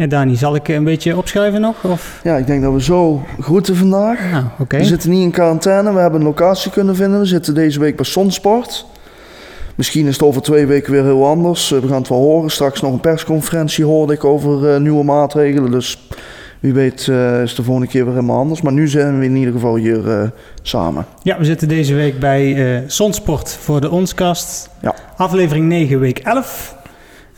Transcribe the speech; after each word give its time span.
Ja, 0.00 0.06
Dani, 0.06 0.36
zal 0.36 0.54
ik 0.54 0.68
een 0.68 0.84
beetje 0.84 1.16
opschrijven 1.16 1.60
nog? 1.60 1.84
Of? 1.84 2.20
Ja, 2.22 2.36
ik 2.36 2.46
denk 2.46 2.62
dat 2.62 2.72
we 2.72 2.82
zo 2.82 3.22
groeten 3.40 3.76
vandaag. 3.76 4.18
Nou. 4.30 4.44
We 4.68 4.84
zitten 4.84 5.10
niet 5.10 5.22
in 5.22 5.30
quarantaine, 5.30 5.92
we 5.92 5.98
hebben 5.98 6.20
een 6.20 6.26
locatie 6.26 6.70
kunnen 6.70 6.96
vinden. 6.96 7.20
We 7.20 7.26
zitten 7.26 7.54
deze 7.54 7.80
week 7.80 7.96
bij 7.96 8.04
Sonsport. 8.04 8.86
Misschien 9.74 10.06
is 10.06 10.12
het 10.12 10.22
over 10.22 10.42
twee 10.42 10.66
weken 10.66 10.92
weer 10.92 11.02
heel 11.02 11.26
anders. 11.26 11.72
Eh, 11.72 11.78
We 11.78 11.88
gaan 11.88 11.98
het 11.98 12.08
wel 12.08 12.18
horen. 12.18 12.50
Straks 12.50 12.80
nog 12.80 12.92
een 12.92 13.00
persconferentie 13.00 13.84
hoorde 13.84 14.12
ik 14.12 14.24
over 14.24 14.74
eh, 14.74 14.80
nieuwe 14.80 15.04
maatregelen. 15.04 15.70
Dus 15.70 16.08
wie 16.60 16.72
weet 16.72 17.08
eh, 17.08 17.42
is 17.42 17.54
de 17.54 17.62
volgende 17.62 17.88
keer 17.88 18.04
weer 18.04 18.14
helemaal 18.14 18.38
anders. 18.38 18.62
Maar 18.62 18.72
nu 18.72 18.88
zijn 18.88 19.18
we 19.18 19.24
in 19.24 19.36
ieder 19.36 19.52
geval 19.52 19.76
hier 19.76 20.32
samen. 20.62 21.06
Ja, 21.22 21.38
we 21.38 21.44
zitten 21.44 21.68
deze 21.68 21.94
week 21.94 22.20
bij 22.20 22.84
Zonsport 22.86 23.50
voor 23.50 23.80
de 23.80 23.90
Onskast. 23.90 24.70
Ja. 24.82 24.94
Aflevering 25.16 25.66
9, 25.66 26.00
week 26.00 26.18
11. 26.18 26.78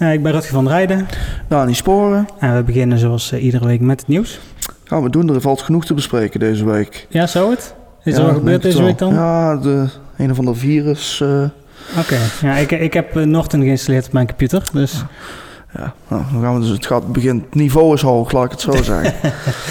Eh, 0.02 0.12
ik 0.12 0.22
ben 0.22 0.32
Rutger 0.32 0.54
van 0.54 0.68
Rijden 0.68 1.06
Dani 1.48 1.74
Sporen. 1.74 2.26
en 2.38 2.56
we 2.56 2.62
beginnen 2.62 2.98
zoals 2.98 3.32
eh, 3.32 3.44
iedere 3.44 3.66
week 3.66 3.80
met 3.80 4.00
het 4.00 4.08
nieuws. 4.08 4.40
Gaan 4.84 5.02
we 5.02 5.10
doen. 5.10 5.34
Er 5.34 5.40
valt 5.40 5.62
genoeg 5.62 5.84
te 5.84 5.94
bespreken 5.94 6.40
deze 6.40 6.64
week. 6.64 7.06
Ja, 7.08 7.26
zou 7.26 7.50
het? 7.50 7.74
Is 8.04 8.12
Ja, 8.14 8.20
er 8.20 8.26
wat 8.26 8.34
gebeurd 8.34 8.62
deze 8.62 8.82
week 8.82 8.98
dan? 8.98 9.14
Ja, 9.14 9.56
de 9.56 9.88
een 10.16 10.30
of 10.30 10.38
ander 10.38 10.56
virus. 10.56 11.20
eh, 11.20 11.44
Oké, 11.98 12.16
ja, 12.42 12.54
ik, 12.54 12.70
ik 12.70 12.92
heb 12.92 13.14
Norton 13.14 13.60
geïnstalleerd 13.62 14.06
op 14.06 14.12
mijn 14.12 14.26
computer, 14.26 14.68
dus... 14.72 15.04
Ja, 15.74 15.92
nou, 16.08 16.22
dan 16.32 16.42
gaan 16.42 16.54
we 16.54 16.60
dus, 16.60 16.68
het 16.68 16.86
gaat 16.86 17.12
begint, 17.12 17.44
het 17.44 17.54
niveau 17.54 17.94
is 17.94 18.02
hoog, 18.02 18.32
laat 18.32 18.44
ik 18.44 18.50
het 18.50 18.60
zo 18.60 18.82
zeggen. 18.82 19.14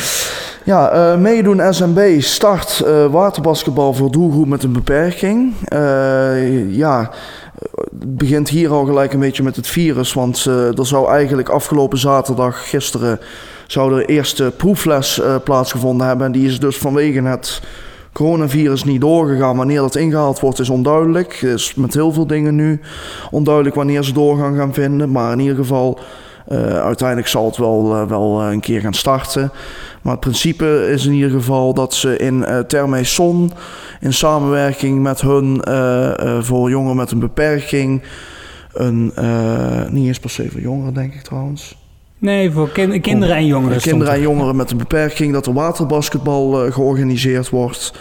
ja, 0.72 0.90
eh, 0.90 1.18
meedoen 1.18 1.74
SMB 1.74 2.22
start 2.22 2.84
waterbasketbal 3.12 3.94
voor 3.94 4.12
doelgroep 4.12 4.48
met 4.48 4.64
een 4.64 4.72
beperking. 4.74 5.54
Ja, 6.76 7.10
het 7.62 8.18
begint 8.18 8.50
hier 8.50 8.70
al 8.70 8.86
gelijk 8.86 9.14
een 9.14 9.20
beetje 9.20 9.44
met 9.44 9.56
het 9.56 9.68
virus, 9.68 10.14
want 10.14 10.46
eh, 10.48 10.78
er 10.78 10.86
zou 10.86 11.10
eigenlijk 11.10 11.50
afgelopen 11.50 11.98
zaterdag, 11.98 12.70
gisteren, 12.70 13.20
zou 13.68 13.96
de 13.96 14.06
eerste 14.06 14.54
proefles 14.58 15.20
eh, 15.20 15.36
plaatsgevonden 15.44 16.08
hebben. 16.08 16.26
En 16.26 16.32
die 16.32 16.48
is 16.48 16.60
dus 16.60 16.78
vanwege 16.78 17.22
het 17.22 17.62
coronavirus 18.14 18.84
niet 18.84 19.02
doorgegaan. 19.02 19.58
Wanneer 19.58 19.80
dat 19.80 19.96
ingehaald 19.96 20.40
wordt 20.40 20.60
is 20.60 20.70
onduidelijk. 20.70 21.42
Is 21.42 21.76
met 21.76 21.94
heel 21.94 22.12
veel 22.12 22.28
dingen 22.28 22.56
nu 22.56 22.82
onduidelijk 23.32 23.76
wanneer 23.76 24.04
ze 24.04 24.14
doorgang 24.14 24.58
gaan 24.58 24.74
vinden. 24.74 25.12
Maar 25.12 25.32
in 25.32 25.40
ieder 25.40 25.56
geval, 25.56 26.00
uiteindelijk 26.84 27.28
zal 27.28 27.46
het 27.46 27.58
wel, 27.58 27.96
eh, 27.96 28.08
wel 28.08 28.42
eh, 28.42 28.52
een 28.52 28.60
keer 28.60 28.82
gaan 28.82 28.94
starten. 28.94 29.52
Maar 30.02 30.12
het 30.12 30.22
principe 30.22 30.88
is 30.92 31.06
in 31.06 31.14
ieder 31.14 31.30
geval 31.30 31.74
dat 31.74 31.94
ze 31.94 32.18
in 32.18 32.46
uh, 32.50 32.60
Termeson, 32.60 33.52
in 34.00 34.14
samenwerking 34.14 35.02
met 35.02 35.22
hun 35.22 35.62
eh, 35.62 36.20
eh, 36.20 36.44
voor 36.44 36.70
jongeren 36.70 36.96
met 36.96 37.12
een 37.12 37.20
beperking, 37.20 38.02
een, 38.74 39.12
eh, 39.16 39.90
niet 39.90 40.08
eens 40.08 40.20
per 40.20 40.30
se 40.30 40.50
voor 40.52 40.62
jongeren 40.62 40.94
denk 40.94 41.14
ik 41.14 41.22
trouwens. 41.22 41.80
Nee, 42.18 42.52
voor 42.52 42.70
kin- 42.70 43.02
kinderen 43.02 43.36
en 43.36 43.46
jongeren. 43.46 43.74
Voor 43.82 43.90
kinderen 43.90 44.14
en 44.14 44.20
er. 44.20 44.26
jongeren 44.26 44.56
met 44.56 44.72
een 44.72 44.78
beperking, 44.78 45.34
dat 45.34 45.46
er 45.46 45.54
waterbasketbal 45.54 46.66
eh, 46.66 46.72
georganiseerd 46.74 47.50
wordt. 47.50 47.94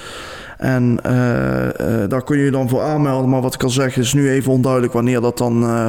En 0.58 0.98
eh, 1.02 2.02
eh, 2.02 2.08
daar 2.10 2.25
kun 2.25 2.38
je 2.38 2.44
je 2.44 2.50
dan 2.50 2.69
voor 2.69 2.82
aanmelden. 2.82 3.30
Maar 3.30 3.41
wat 3.41 3.54
ik 3.54 3.62
al 3.62 3.70
zeg, 3.70 3.97
is 3.97 4.12
nu 4.12 4.30
even 4.30 4.52
onduidelijk 4.52 4.92
wanneer 4.92 5.20
dat 5.20 5.38
dan 5.38 5.62
eh, 5.64 5.86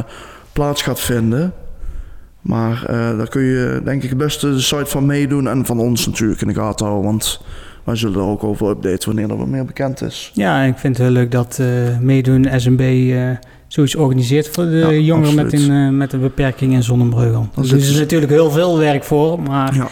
plaats 0.53 0.81
gaat 0.81 0.99
vinden. 0.99 1.53
Maar 2.41 2.85
eh, 2.85 3.17
daar 3.17 3.29
kun 3.29 3.41
je 3.41 3.81
denk 3.83 4.03
ik 4.03 4.09
het 4.09 4.17
beste 4.17 4.49
de 4.53 4.59
site 4.59 4.85
van 4.85 5.05
meedoen 5.05 5.47
en 5.47 5.65
van 5.65 5.79
ons 5.79 6.05
natuurlijk 6.07 6.41
in 6.41 6.47
de 6.47 6.53
gaten 6.53 6.85
houden. 6.85 7.05
Want 7.09 7.41
wij 7.83 7.95
zullen 7.95 8.19
er 8.21 8.25
ook 8.27 8.43
over 8.43 8.69
updaten 8.69 9.05
wanneer 9.07 9.29
er 9.29 9.37
wat 9.37 9.47
meer 9.47 9.65
bekend 9.65 10.01
is. 10.01 10.31
Ja, 10.33 10.61
ik 10.63 10.77
vind 10.77 10.97
het 10.97 11.05
heel 11.05 11.15
leuk 11.15 11.31
dat 11.31 11.57
eh, 11.59 11.67
meedoen 11.99 12.47
SMB 12.55 12.79
eh 12.81 13.29
zoiets 13.67 13.95
organiseert 13.95 14.47
voor 14.49 14.63
de 14.65 14.77
Ja, 14.77 14.89
jongeren 14.91 15.35
met 15.35 15.53
een, 15.53 15.97
met 15.97 16.13
een 16.13 16.19
beperking 16.19 16.73
in 16.73 16.83
doen 17.55 17.65
zitten 17.65 17.87
ze 17.87 17.93
ze- 17.93 17.99
natuurlijk 17.99 18.31
heel 18.31 18.51
veel 18.51 18.77
werk 18.77 19.03
voor, 19.03 19.39
maar 19.41 19.75
Ja. 19.75 19.87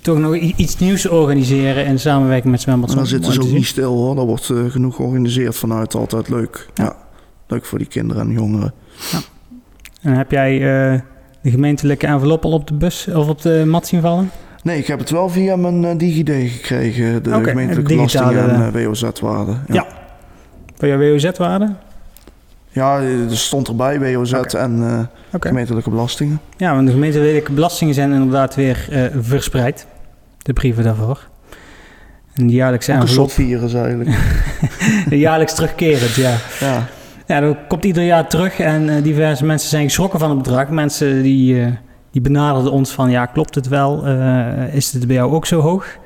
toch 0.00 0.18
nog 0.18 0.36
iets 0.36 0.78
nieuws 0.78 1.08
organiseren 1.08 1.86
in 1.86 1.98
samenwerking 1.98 2.50
met 2.50 2.60
Zwembad 2.60 2.90
dan 2.90 3.06
zitten 3.06 3.32
ze 3.32 3.40
ook 3.42 3.50
niet 3.50 3.66
stil 3.66 3.92
hoor. 3.96 4.14
Daar 4.16 4.24
wordt 4.24 4.52
genoeg 4.68 4.96
georganiseerd 4.96 5.56
vanuit. 5.56 5.94
Altijd 5.94 6.28
leuk. 6.28 6.68
Ja. 6.74 6.84
Ja. 6.84 6.96
Leuk 7.46 7.64
voor 7.64 7.78
die 7.78 7.86
kinderen 7.88 8.22
en 8.22 8.32
jongeren. 8.32 8.72
En 10.02 10.12
heb 10.12 10.30
jij 10.30 11.02
de 11.48 11.54
gemeentelijke 11.54 12.06
envelop 12.06 12.44
al 12.44 12.52
op 12.52 12.66
de 12.66 12.74
bus 12.74 13.08
of 13.14 13.28
op 13.28 13.42
de 13.42 13.64
mat 13.66 13.86
zien 13.86 14.00
vallen? 14.00 14.30
Nee, 14.62 14.78
ik 14.78 14.86
heb 14.86 14.98
het 14.98 15.10
wel 15.10 15.28
via 15.28 15.56
mijn 15.56 15.84
eh, 15.84 15.98
DigiD 15.98 16.30
gekregen. 16.50 17.22
De 17.22 17.30
gemeentelijke 17.30 17.94
digitale, 17.94 18.32
belasting 18.34 18.62
en 18.62 18.80
eh, 18.80 18.84
WOZ-waarde. 18.86 19.52
Ja. 19.52 19.74
Ja. 19.74 19.86
Voor 20.76 20.88
jouw 20.88 20.98
WOZ-waarde? 20.98 21.74
Ja, 22.70 23.00
er 23.00 23.36
stond 23.36 23.68
erbij 23.68 24.00
WOZ 24.00 24.32
en 24.32 24.82
eh, 25.30 25.40
gemeentelijke 25.40 25.90
belastingen. 25.90 26.40
Ja, 26.56 26.74
want 26.74 26.86
de 26.86 26.92
gemeentelijke 26.92 27.52
belastingen 27.52 27.94
zijn 27.94 28.12
inderdaad 28.12 28.54
weer 28.54 28.86
eh, 28.90 29.02
verspreid. 29.20 29.86
De 30.42 30.52
brieven 30.52 30.84
daarvoor. 30.84 31.28
En 32.34 32.46
de 32.46 32.52
jaarlijkse 32.52 32.92
Ook 32.92 32.96
een 32.96 33.06
envelop. 33.06 33.30
virus 33.30 33.74
eigenlijk. 33.74 34.10
Jaarlijks 35.10 35.54
terugkerend, 35.54 36.14
ja. 36.14 36.36
ja. 36.60 36.86
Ja, 37.28 37.40
dat 37.40 37.56
komt 37.68 37.84
ieder 37.84 38.04
jaar 38.04 38.28
terug 38.28 38.58
en 38.58 38.88
eh, 38.88 39.02
diverse 39.02 39.44
mensen 39.44 39.68
zijn 39.68 39.84
geschrokken 39.84 40.18
van 40.18 40.30
het 40.30 40.38
bedrag. 40.38 40.68
Mensen 40.68 41.22
die, 41.22 41.62
eh, 41.62 41.72
die 42.10 42.20
benaderden 42.20 42.72
ons 42.72 42.90
van, 42.90 43.10
ja, 43.10 43.26
klopt 43.26 43.54
het 43.54 43.68
wel? 43.68 44.06
Eh, 44.06 44.74
is 44.74 44.92
het 44.92 45.06
bij 45.06 45.16
jou 45.16 45.32
ook 45.32 45.46
zo 45.46 45.60
hoog? 45.60 45.98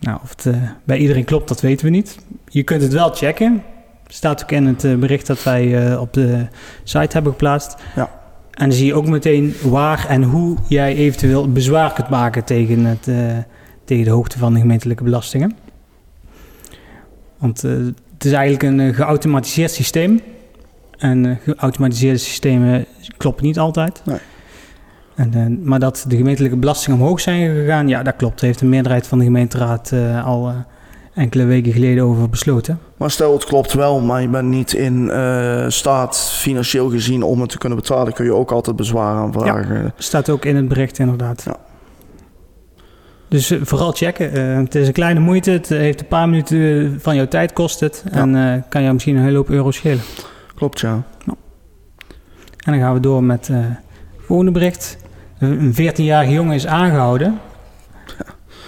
Nou, 0.00 0.18
of 0.22 0.30
het 0.30 0.56
bij 0.84 0.98
iedereen 0.98 1.24
klopt, 1.24 1.48
dat 1.48 1.60
weten 1.60 1.84
we 1.84 1.92
niet. 1.92 2.18
Je 2.48 2.62
kunt 2.62 2.82
het 2.82 2.92
wel 2.92 3.10
checken. 3.10 3.62
Staat 4.06 4.42
ook 4.42 4.50
in 4.50 4.66
het 4.66 5.00
bericht 5.00 5.26
dat 5.26 5.42
wij 5.42 5.96
op 5.96 6.12
de 6.12 6.46
site 6.82 7.12
hebben 7.12 7.32
geplaatst. 7.32 7.76
Ja. 7.96 8.10
En 8.50 8.68
dan 8.68 8.72
zie 8.72 8.86
je 8.86 8.94
ook 8.94 9.06
meteen 9.06 9.54
waar 9.62 10.06
en 10.08 10.22
hoe 10.22 10.56
jij 10.68 10.94
eventueel 10.94 11.52
bezwaar 11.52 11.92
kunt 11.92 12.08
maken 12.08 12.44
tegen, 12.44 12.84
het, 12.84 13.08
tegen 13.84 14.04
de 14.04 14.10
hoogte 14.10 14.38
van 14.38 14.54
de 14.54 14.60
gemeentelijke 14.60 15.04
belastingen. 15.04 15.56
Want 17.38 17.62
het 17.62 18.24
is 18.24 18.32
eigenlijk 18.32 18.62
een 18.62 18.94
geautomatiseerd 18.94 19.70
systeem. 19.70 20.20
En 20.96 21.26
eh, 21.26 21.54
geautomatiseerde 21.54 22.18
systemen 22.18 22.84
kloppen 23.16 23.44
niet 23.44 23.58
altijd. 23.58 24.02
Nee. 24.04 24.18
En, 25.14 25.34
eh, 25.34 25.66
maar 25.66 25.78
dat 25.78 26.04
de 26.08 26.16
gemeentelijke 26.16 26.56
belastingen 26.56 27.00
omhoog 27.00 27.20
zijn 27.20 27.54
gegaan, 27.54 27.88
ja, 27.88 28.02
dat 28.02 28.16
klopt. 28.16 28.40
Daar 28.40 28.48
heeft 28.48 28.58
de 28.58 28.66
meerderheid 28.66 29.06
van 29.06 29.18
de 29.18 29.24
gemeenteraad 29.24 29.92
eh, 29.92 30.26
al 30.26 30.52
enkele 31.14 31.44
weken 31.44 31.72
geleden 31.72 32.04
over 32.04 32.30
besloten. 32.30 32.80
Maar 32.96 33.10
stel 33.10 33.32
het 33.32 33.44
klopt 33.44 33.72
wel, 33.72 34.00
maar 34.00 34.22
je 34.22 34.28
bent 34.28 34.48
niet 34.48 34.72
in 34.72 35.10
staat 35.68 36.18
financieel 36.18 36.90
gezien 36.90 37.22
om 37.22 37.40
het 37.40 37.50
te 37.50 37.58
kunnen 37.58 37.78
betalen, 37.78 38.12
kun 38.12 38.24
je 38.24 38.34
ook 38.34 38.50
altijd 38.50 38.76
bezwaar 38.76 39.16
aanvragen. 39.16 39.92
Staat 39.96 40.30
ook 40.30 40.44
in 40.44 40.56
het 40.56 40.68
bericht 40.68 40.98
inderdaad. 40.98 41.42
Ja. 41.46 41.56
Dus 43.28 43.52
vooral 43.62 43.92
checken. 43.92 44.32
Het 44.58 44.74
is 44.74 44.86
een 44.86 44.92
kleine 44.92 45.20
moeite. 45.20 45.50
Het 45.50 45.68
heeft 45.68 46.00
een 46.00 46.06
paar 46.06 46.28
minuten 46.28 46.98
van 47.00 47.16
jouw 47.16 47.28
tijd 47.28 47.52
kost 47.52 47.80
het. 47.80 48.04
Ja. 48.12 48.18
En 48.18 48.64
kan 48.68 48.80
jou 48.82 48.92
misschien 48.92 49.16
een 49.16 49.22
hele 49.22 49.36
hoop 49.36 49.50
euro 49.50 49.70
schelen. 49.70 50.02
Klopt, 50.56 50.80
ja. 50.80 51.02
En 52.64 52.72
dan 52.72 52.78
gaan 52.80 52.94
we 52.94 53.00
door 53.00 53.22
met 53.22 53.48
eh, 53.48 53.56
het 53.56 53.78
volgende 54.18 54.52
bericht. 54.52 54.96
Een 55.38 55.72
14-jarige 55.72 56.32
jongen 56.32 56.54
is 56.54 56.66
aangehouden. 56.66 57.38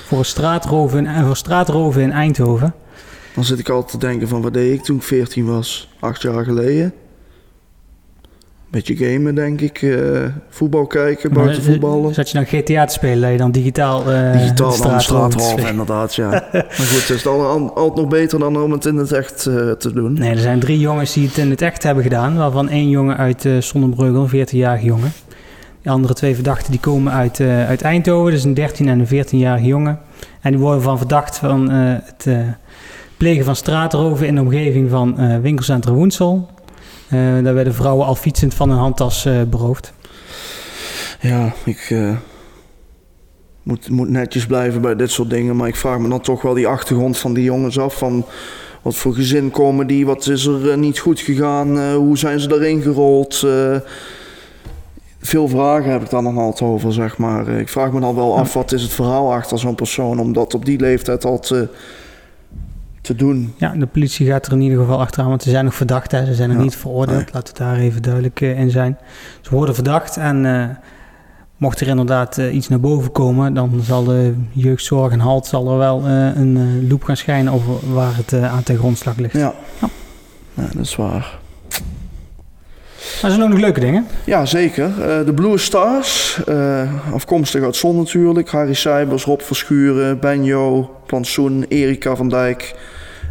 Voor, 0.07 0.25
straatroven 0.25 1.07
in, 1.07 1.25
voor 1.25 1.37
straatroven 1.37 2.03
in 2.03 2.13
Eindhoven. 2.13 2.75
Dan 3.35 3.45
zit 3.45 3.59
ik 3.59 3.69
altijd 3.69 3.91
te 4.01 4.07
denken 4.07 4.29
van 4.29 4.43
wat 4.43 4.53
deed 4.53 4.73
ik 4.73 4.83
toen 4.85 4.97
ik 4.97 5.03
14 5.03 5.47
was, 5.47 5.89
acht 6.01 6.23
jaar 6.23 6.45
geleden. 6.45 6.93
Beetje 8.71 8.97
gamen, 8.97 9.35
denk 9.35 9.61
ik. 9.61 9.83
eh, 9.83 9.99
voetbal 10.49 10.87
kijken, 10.87 11.33
buiten 11.33 11.57
Maar, 11.57 11.65
eh, 11.67 11.71
voetballen. 11.81 12.15
Zat 12.15 12.31
je 12.31 12.35
dan 12.35 12.47
GTA 12.47 12.85
te 12.85 12.93
spelen, 12.93 13.21
dat 13.21 13.31
je 13.31 13.37
dan 13.37 13.51
digitaal 13.51 14.13
uh, 14.13 14.33
Digitaal 14.33 14.77
dan 14.79 15.01
straatrolf, 15.01 15.69
inderdaad, 15.71 16.15
ja. 16.15 16.29
maar 16.53 16.67
goed, 16.77 17.09
het 17.09 17.17
is 17.17 17.27
al- 17.27 17.47
al- 17.47 17.75
altijd 17.75 17.97
nog 17.97 18.09
beter 18.09 18.39
dan 18.39 18.63
om 18.63 18.73
het 18.73 18.85
in 18.87 18.97
het 18.97 19.13
echt 19.13 19.43
te 19.79 19.91
doen. 19.95 20.13
Nee, 20.13 20.31
er 20.31 20.39
zijn 20.39 20.61
drie 20.61 20.79
jongens 20.79 21.13
die 21.13 21.27
het 21.27 21.37
in 21.37 21.51
het 21.51 21.63
echt 21.63 21.83
hebben 21.83 22.03
gedaan. 22.03 22.37
Waarvan 22.37 22.69
één 22.69 22.89
jongen 22.89 23.17
uit 23.17 23.45
uh, 23.45 23.61
Sonnenbreugel, 23.61 24.29
een 24.33 24.47
14-jarige 24.47 24.85
jongen. 24.85 25.13
De 25.83 25.91
andere 25.91 26.15
twee 26.15 26.35
verdachten 26.35 26.71
die 26.71 26.81
komen 26.81 27.13
uit, 27.13 27.41
uit 27.41 27.83
Eindhoven. 27.83 28.33
Dus 28.33 28.45
een 28.45 28.55
13 28.55 28.89
en 28.89 28.99
een 29.09 29.25
14-jarige 29.27 29.67
jongen. 29.67 29.99
En 30.41 30.51
die 30.51 30.61
worden 30.61 30.83
van 30.83 30.99
verdacht 30.99 31.39
van 31.39 31.71
het 31.71 32.27
plegen 33.17 33.45
van 33.45 33.57
straatroven 33.57 34.27
in 34.27 34.35
de 34.35 34.41
omgeving 34.41 34.91
van 34.91 35.41
winkelcentrum 35.43 35.95
Woensel. 35.95 36.49
Uh, 37.13 37.45
daar 37.45 37.55
werden 37.55 37.75
vrouwen 37.75 38.07
al 38.07 38.15
fietsend 38.15 38.55
van 38.55 38.69
hun 38.69 38.79
handtas 38.79 39.27
uh, 39.27 39.43
beroofd. 39.43 39.93
Ja, 41.21 41.53
ik 41.65 41.91
uh, 41.91 42.17
moet, 43.63 43.89
moet 43.89 44.09
netjes 44.09 44.47
blijven 44.47 44.81
bij 44.81 44.97
dit 44.97 45.11
soort 45.11 45.31
dingen. 45.31 45.57
Maar 45.57 45.69
ik 45.69 45.77
vraag 45.77 45.99
me 45.99 46.09
dan 46.09 46.21
toch 46.21 46.43
wel 46.43 46.55
die 46.55 46.67
achtergrond 46.67 47.19
van 47.19 47.35
die 47.35 47.45
jongens 47.45 47.79
af. 47.79 47.99
Van 47.99 48.25
wat 48.83 48.95
voor 48.95 49.15
gezin 49.15 49.51
komen 49.51 49.87
die? 49.87 50.07
Wat 50.07 50.27
is 50.27 50.47
er 50.47 50.79
niet 50.79 50.99
goed 50.99 51.21
gegaan? 51.21 51.93
Hoe 51.93 52.19
zijn 52.19 52.41
ze 52.41 52.53
erin 52.53 52.83
gerold? 52.83 53.47
Veel 55.21 55.49
vragen 55.49 55.91
heb 55.91 56.03
ik 56.03 56.11
dan 56.11 56.25
nog 56.25 56.37
altijd 56.37 56.71
over, 56.71 56.93
zeg 56.93 57.19
maar. 57.19 57.49
Ik 57.49 57.69
vraag 57.69 57.93
me 57.93 58.01
dan 58.01 58.15
wel 58.15 58.39
af, 58.39 58.55
wat 58.55 58.73
is 58.73 58.83
het 58.83 58.93
verhaal 58.93 59.33
achter 59.33 59.59
zo'n 59.59 59.75
persoon... 59.75 60.19
om 60.21 60.33
dat 60.33 60.55
op 60.55 60.65
die 60.65 60.81
leeftijd 60.81 61.25
al 61.25 61.39
te, 61.39 61.69
te 63.09 63.15
doen? 63.15 63.55
Ja, 63.57 63.75
de 63.77 63.87
politie 63.87 64.27
gaat 64.27 64.47
er 64.47 64.53
in 64.53 64.61
ieder 64.61 64.79
geval 64.79 65.01
achteraan, 65.01 65.29
want 65.29 65.43
ze 65.43 65.51
zijn 65.51 65.65
nog 65.65 65.75
verdacht. 65.75 66.11
Hè. 66.11 66.25
Ze 66.25 66.35
zijn 66.35 66.49
nog 66.49 66.59
ja. 66.59 66.65
niet 66.65 66.77
veroordeeld, 66.77 67.25
nee. 67.25 67.33
laten 67.33 67.55
we 67.55 67.61
daar 67.61 67.77
even 67.77 68.03
duidelijk 68.03 68.41
uh, 68.41 68.59
in 68.59 68.71
zijn. 68.71 68.99
Ze 69.41 69.51
worden 69.51 69.75
verdacht 69.75 70.17
en 70.17 70.45
uh, 70.45 70.65
mocht 71.57 71.81
er 71.81 71.89
inderdaad 71.89 72.39
eh, 72.39 72.55
iets 72.55 72.69
naar 72.69 72.81
boven 72.81 73.13
komen, 73.13 73.55
dan 73.55 73.81
zal 73.83 74.05
de 74.05 74.35
jeugdzorg 74.53 75.13
en 75.13 75.21
halt 75.21 75.47
zal 75.47 75.71
er 75.71 75.79
wel 75.79 76.03
eh, 76.07 76.37
een 76.37 76.89
loop 76.89 77.03
gaan 77.03 77.17
schijnen 77.17 77.53
over 77.53 77.95
waar 77.95 78.17
het 78.17 78.33
aan 78.33 78.63
ten 78.63 78.77
grondslag 78.77 79.17
ligt. 79.17 79.33
Ja. 79.33 79.55
ja. 79.81 79.89
ja 80.55 80.69
dat 80.75 80.85
is 80.85 80.97
waar. 80.97 81.39
Maar 83.23 83.31
er 83.31 83.37
zijn 83.37 83.43
ook 83.43 83.49
nog 83.49 83.61
leuke 83.61 83.81
dingen. 83.81 84.07
Ja, 84.25 84.47
zeker. 84.47 84.91
de 85.27 85.33
Blue 85.35 85.59
Stars, 85.59 86.41
afkomstig 87.13 87.63
uit 87.63 87.77
Zon 87.77 87.97
natuurlijk. 87.97 88.51
Harry 88.51 88.75
Seibers, 88.75 89.25
Rob 89.25 89.41
Verschuren, 89.41 90.19
Benjo, 90.21 90.91
Plantsoen, 91.07 91.65
Erika 91.69 92.17
van 92.17 92.29
Dijk, 92.29 92.75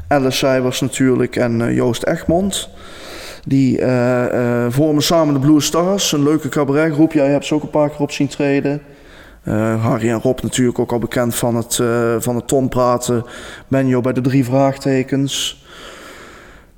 Alice 0.08 0.38
Seibers 0.38 0.82
natuurlijk 0.82 1.36
en 1.36 1.74
Joost 1.74 2.04
Egmond. 2.04 2.70
Die 3.46 3.80
uh, 3.80 4.66
vormen 4.70 5.04
samen 5.04 5.34
de 5.34 5.40
Blue 5.40 5.62
Stars, 5.62 6.12
een 6.12 6.24
leuke 6.24 6.50
cabaretgroep. 6.50 7.12
Jij 7.12 7.30
hebt 7.30 7.46
ze 7.46 7.54
ook 7.54 7.64
een 7.64 7.70
paar 7.70 7.90
keer 7.90 8.00
op 8.00 8.12
zien 8.12 8.28
treden. 8.28 8.82
Harry 9.82 10.10
en 10.10 10.22
Rob 10.22 10.42
natuurlijk 10.42 10.80
ook 10.80 10.92
al 10.92 11.00
bekend 11.00 11.36
van 11.36 11.56
het, 11.56 11.78
uh, 11.82 12.16
van 12.20 12.36
het 12.36 12.48
ton 12.48 12.70
praten. 12.70 13.26
Benjo 13.68 14.02
bij 14.02 14.14
de 14.14 14.22
drie 14.22 14.46
vraagtekens. 14.46 15.66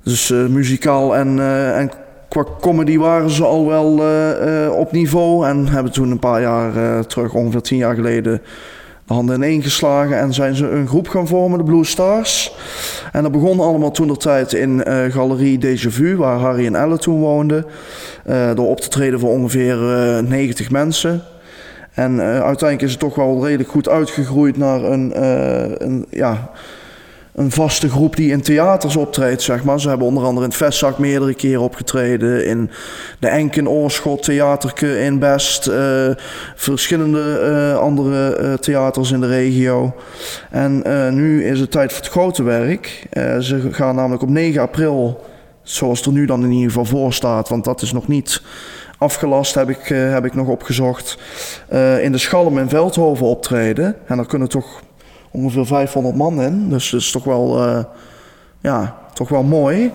Dus 0.02 0.28
muzikaal 0.28 1.16
en, 1.16 1.40
en 1.74 1.90
qua 2.28 2.44
comedy 2.60 2.98
waren 2.98 3.30
ze 3.30 3.44
al 3.44 3.66
wel 3.66 3.92
op 4.70 4.92
niveau. 4.92 5.46
En 5.46 5.68
hebben 5.68 5.92
toen 5.92 6.10
een 6.10 6.18
paar 6.18 6.40
jaar 6.40 7.06
terug, 7.06 7.34
ongeveer 7.34 7.60
tien 7.62 7.78
jaar 7.78 7.94
geleden, 7.94 8.42
handen 9.14 9.36
ineen 9.36 9.62
geslagen 9.62 10.18
en 10.18 10.34
zijn 10.34 10.54
ze 10.54 10.68
een 10.68 10.88
groep 10.88 11.08
gaan 11.08 11.26
vormen, 11.26 11.58
de 11.58 11.64
Blue 11.64 11.84
Stars. 11.84 12.54
En 13.12 13.22
dat 13.22 13.32
begon 13.32 13.60
allemaal 13.60 13.90
toen 13.90 14.08
de 14.08 14.16
tijd 14.16 14.52
in 14.52 14.82
uh, 14.86 15.04
Galerie 15.04 15.58
Déjà 15.58 15.88
Vu, 15.88 16.16
waar 16.16 16.38
Harry 16.38 16.66
en 16.66 16.74
Elle 16.74 16.98
toen 16.98 17.20
woonden. 17.20 17.66
Uh, 18.26 18.54
door 18.54 18.66
op 18.66 18.80
te 18.80 18.88
treden 18.88 19.20
voor 19.20 19.30
ongeveer 19.30 19.76
uh, 19.76 20.18
eh, 20.18 20.26
90 20.26 20.70
mensen. 20.70 21.22
En 21.94 22.20
uiteindelijk 22.20 22.82
is 22.82 22.90
het 22.90 23.00
toch 23.00 23.14
wel 23.14 23.44
redelijk 23.44 23.70
goed 23.70 23.88
uitgegroeid 23.88 24.56
naar 24.56 24.82
een, 24.82 25.22
een 25.84 26.06
ja, 26.10 26.50
een 27.40 27.50
vaste 27.50 27.90
groep 27.90 28.16
die 28.16 28.30
in 28.30 28.40
theaters 28.40 28.96
optreedt, 28.96 29.42
zeg 29.42 29.64
maar. 29.64 29.80
Ze 29.80 29.88
hebben 29.88 30.06
onder 30.06 30.24
andere 30.24 30.44
in 30.44 30.50
het 30.50 30.58
Vestzak 30.58 30.98
meerdere 30.98 31.34
keren 31.34 31.60
opgetreden. 31.60 32.46
In 32.46 32.70
de 33.18 33.28
Enken 33.28 33.68
Oorschot 33.68 34.22
Theaterke 34.22 35.00
in 35.00 35.18
Best. 35.18 35.68
Uh, 35.68 36.10
verschillende 36.54 37.40
uh, 37.42 37.78
andere 37.78 38.38
uh, 38.40 38.52
theaters 38.52 39.10
in 39.10 39.20
de 39.20 39.26
regio. 39.26 39.94
En 40.50 40.82
nu 41.14 41.44
is 41.44 41.60
het 41.60 41.70
tijd 41.70 41.92
voor 41.92 42.02
het 42.02 42.10
grote 42.10 42.42
werk. 42.42 43.06
ze 43.40 43.68
gaan 43.70 43.94
namelijk 43.94 44.22
op 44.22 44.28
9 44.28 44.60
april, 44.60 45.24
zoals 45.62 46.06
er 46.06 46.12
nu 46.12 46.26
dan 46.26 46.44
in 46.44 46.50
ieder 46.50 46.68
geval 46.68 46.84
voor 46.84 47.12
staat... 47.12 47.48
want 47.48 47.64
dat 47.64 47.82
is 47.82 47.92
nog 47.92 48.08
niet 48.08 48.42
afgelast, 48.98 49.54
heb 49.54 49.70
ik, 49.70 49.86
heb 49.88 50.24
ik 50.24 50.34
nog 50.34 50.46
opgezocht... 50.46 51.18
in 52.00 52.12
de 52.12 52.18
Schalm 52.18 52.58
in 52.58 52.68
Veldhoven 52.68 53.26
optreden. 53.26 53.96
En 54.06 54.16
daar 54.16 54.26
kunnen 54.26 54.48
toch 54.48 54.82
ongeveer 55.30 55.66
500 55.66 56.16
man 56.16 56.42
in. 56.42 56.68
Dus 56.68 56.90
dat 56.90 57.00
is 57.00 57.10
toch 57.10 57.24
wel, 57.24 57.68
uh, 57.68 57.78
ja, 58.60 58.96
toch 59.12 59.28
wel 59.28 59.42
mooi. 59.42 59.92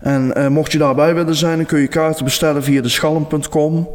En 0.00 0.32
uh, 0.36 0.46
mocht 0.46 0.72
je 0.72 0.78
daarbij 0.78 1.14
willen 1.14 1.34
zijn, 1.34 1.56
dan 1.56 1.66
kun 1.66 1.80
je 1.80 1.88
kaarten 1.88 2.24
bestellen 2.24 2.62
via 2.62 2.82
de 2.82 2.88
schalm.com. 2.88 3.88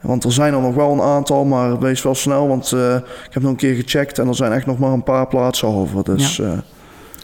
Want 0.00 0.24
er 0.24 0.32
zijn 0.32 0.54
er 0.54 0.60
nog 0.60 0.74
wel 0.74 0.92
een 0.92 1.00
aantal, 1.00 1.44
maar 1.44 1.78
wees 1.78 2.02
wel 2.02 2.14
snel, 2.14 2.48
want 2.48 2.72
uh, 2.74 2.94
ik 2.94 3.34
heb 3.34 3.42
nog 3.42 3.50
een 3.50 3.56
keer 3.56 3.74
gecheckt 3.74 4.18
en 4.18 4.28
er 4.28 4.34
zijn 4.34 4.52
echt 4.52 4.66
nog 4.66 4.78
maar 4.78 4.92
een 4.92 5.02
paar 5.02 5.26
plaatsen 5.26 5.68
over. 5.68 6.04
Dus, 6.04 6.36
ja. 6.36 6.62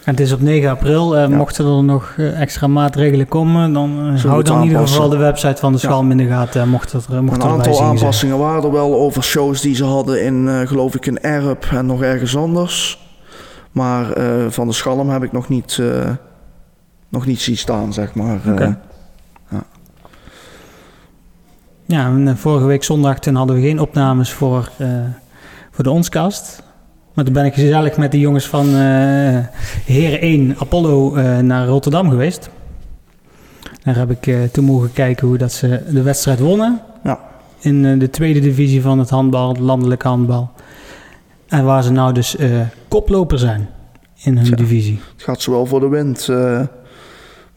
En 0.04 0.14
het 0.14 0.20
is 0.20 0.32
op 0.32 0.40
9 0.40 0.70
april. 0.70 1.16
Uh, 1.16 1.28
ja. 1.28 1.36
Mochten 1.36 1.66
er 1.66 1.84
nog 1.84 2.14
extra 2.18 2.66
maatregelen 2.66 3.28
komen, 3.28 3.72
dan 3.72 4.18
houd 4.26 4.46
dan 4.46 4.56
in 4.58 4.64
ieder 4.64 4.88
geval 4.88 5.08
de 5.08 5.16
website 5.16 5.60
van 5.60 5.72
de 5.72 5.78
Schalm 5.78 6.10
in 6.10 6.16
de 6.16 6.26
gaten. 6.26 6.68
Mocht 6.68 6.92
er, 6.92 7.24
mocht 7.24 7.42
een 7.42 7.48
aantal 7.48 7.82
aanpassingen 7.82 8.38
waren 8.38 8.62
er 8.62 8.72
wel 8.72 8.94
over 8.94 9.22
shows 9.22 9.60
die 9.60 9.74
ze 9.74 9.84
hadden 9.84 10.22
in, 10.22 10.66
geloof 10.66 10.94
ik, 10.94 11.06
in 11.06 11.20
Erp 11.20 11.64
en 11.70 11.86
nog 11.86 12.02
ergens 12.02 12.36
anders. 12.36 13.06
Maar 13.72 14.18
uh, 14.18 14.50
van 14.50 14.66
de 14.66 14.72
Schalm 14.72 15.10
heb 15.10 15.22
ik 15.22 15.32
nog 15.32 15.48
niet, 15.48 15.76
uh, 15.80 16.10
nog 17.08 17.26
niet 17.26 17.40
zien 17.40 17.56
staan, 17.56 17.92
zeg 17.92 18.14
maar. 18.14 18.40
Okay. 18.46 18.76
ja. 19.50 19.64
ja, 21.86 22.06
en 22.06 22.38
vorige 22.38 22.66
week 22.66 22.84
zondag 22.84 23.18
toen 23.18 23.34
hadden 23.34 23.56
we 23.56 23.62
geen 23.62 23.80
opnames 23.80 24.32
voor, 24.32 24.70
voor 25.70 25.84
de 25.84 25.90
Onskast. 25.90 26.62
Maar 27.19 27.26
toen 27.26 27.37
ben 27.37 27.44
ik 27.47 27.55
gezellig 27.55 27.97
met 27.97 28.12
de 28.12 28.19
jongens 28.19 28.47
van 28.47 28.75
Heren 29.85 30.20
1 30.20 30.55
Apollo 30.59 31.15
naar 31.41 31.67
Rotterdam 31.67 32.11
geweest. 32.11 32.50
Daar 33.82 33.97
heb 33.97 34.11
ik 34.11 34.53
toen 34.53 34.65
mogen 34.65 34.93
kijken 34.93 35.26
hoe 35.26 35.38
dat 35.38 35.53
ze 35.53 35.82
de 35.91 36.03
wedstrijd 36.03 36.38
wonnen. 36.38 36.81
Ja. 37.05 37.20
In 37.59 37.99
de 37.99 38.11
tweede 38.11 38.41
divisie 38.41 38.82
van 38.82 38.99
het 38.99 39.11
handbal, 39.11 39.49
het 39.49 39.59
landelijk 39.59 40.03
handbal. 40.03 40.50
En 41.49 41.65
waar 41.65 41.82
ze 41.82 41.93
nou 41.93 42.12
dus 42.12 42.37
koploper 42.88 43.38
zijn 43.38 43.69
in 44.23 44.38
hun 44.38 44.56
divisie. 44.56 45.00
Het 45.12 45.23
gaat 45.23 45.43
zowel 45.43 45.67
voor 45.67 45.81
de 45.81 45.88
wind, 45.88 46.29
uh, 46.31 46.61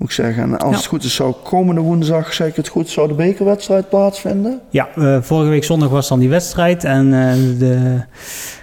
moet 0.01 0.09
ik 0.09 0.15
zeggen. 0.15 0.43
En 0.43 0.57
als 0.57 0.75
het 0.75 0.85
goed 0.85 1.03
is, 1.03 1.15
zou 1.15 1.33
komende 1.43 1.81
woensdag, 1.81 2.33
zeg 2.33 2.47
ik 2.47 2.55
het 2.55 2.67
goed, 2.67 2.89
zou 2.89 3.07
de 3.07 3.13
bekerwedstrijd 3.13 3.89
plaatsvinden? 3.89 4.59
Ja, 4.69 4.89
uh, 4.97 5.17
vorige 5.21 5.49
week 5.49 5.63
zondag 5.63 5.89
was 5.89 6.07
dan 6.07 6.19
die 6.19 6.29
wedstrijd. 6.29 6.83
En 6.83 7.09
de 7.57 8.01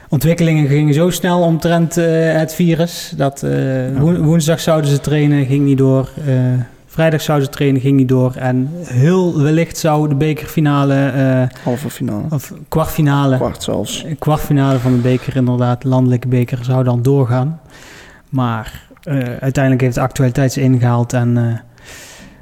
ontwikkelingen 0.08 0.69
gingen 0.69 0.94
zo 0.94 1.11
snel 1.11 1.40
omtrent 1.40 1.94
het 1.94 2.55
virus. 2.55 3.12
Dat 3.17 3.44
woensdag 4.20 4.61
zouden 4.61 4.90
ze 4.90 5.00
trainen, 5.00 5.46
ging 5.46 5.64
niet 5.64 5.79
door. 5.79 6.08
Vrijdag 6.87 7.20
zou 7.20 7.40
ze 7.40 7.49
trainen, 7.49 7.81
ging 7.81 7.96
niet 7.96 8.08
door. 8.08 8.35
En 8.35 8.70
heel 8.82 9.43
wellicht 9.43 9.79
zou 9.79 10.08
de 10.08 10.14
bekerfinale... 10.14 11.12
Uh, 11.17 11.43
Halve 11.62 11.90
finale. 11.90 12.25
Of 12.31 12.52
kwartfinale. 12.69 13.37
Kwart 13.37 13.62
zelfs. 13.62 14.05
Kwartfinale 14.19 14.79
van 14.79 14.93
de 14.93 14.99
beker 14.99 15.37
inderdaad, 15.37 15.85
landelijke 15.85 16.29
beker, 16.29 16.58
zou 16.62 16.85
dan 16.85 17.02
doorgaan. 17.02 17.61
Maar 18.29 18.88
uiteindelijk 19.41 19.81
heeft 19.81 19.95
de 19.95 20.00
actualiteit 20.00 20.53
ze 20.53 20.61
ingehaald 20.61 21.12
en... 21.12 21.37
Uh, 21.37 21.56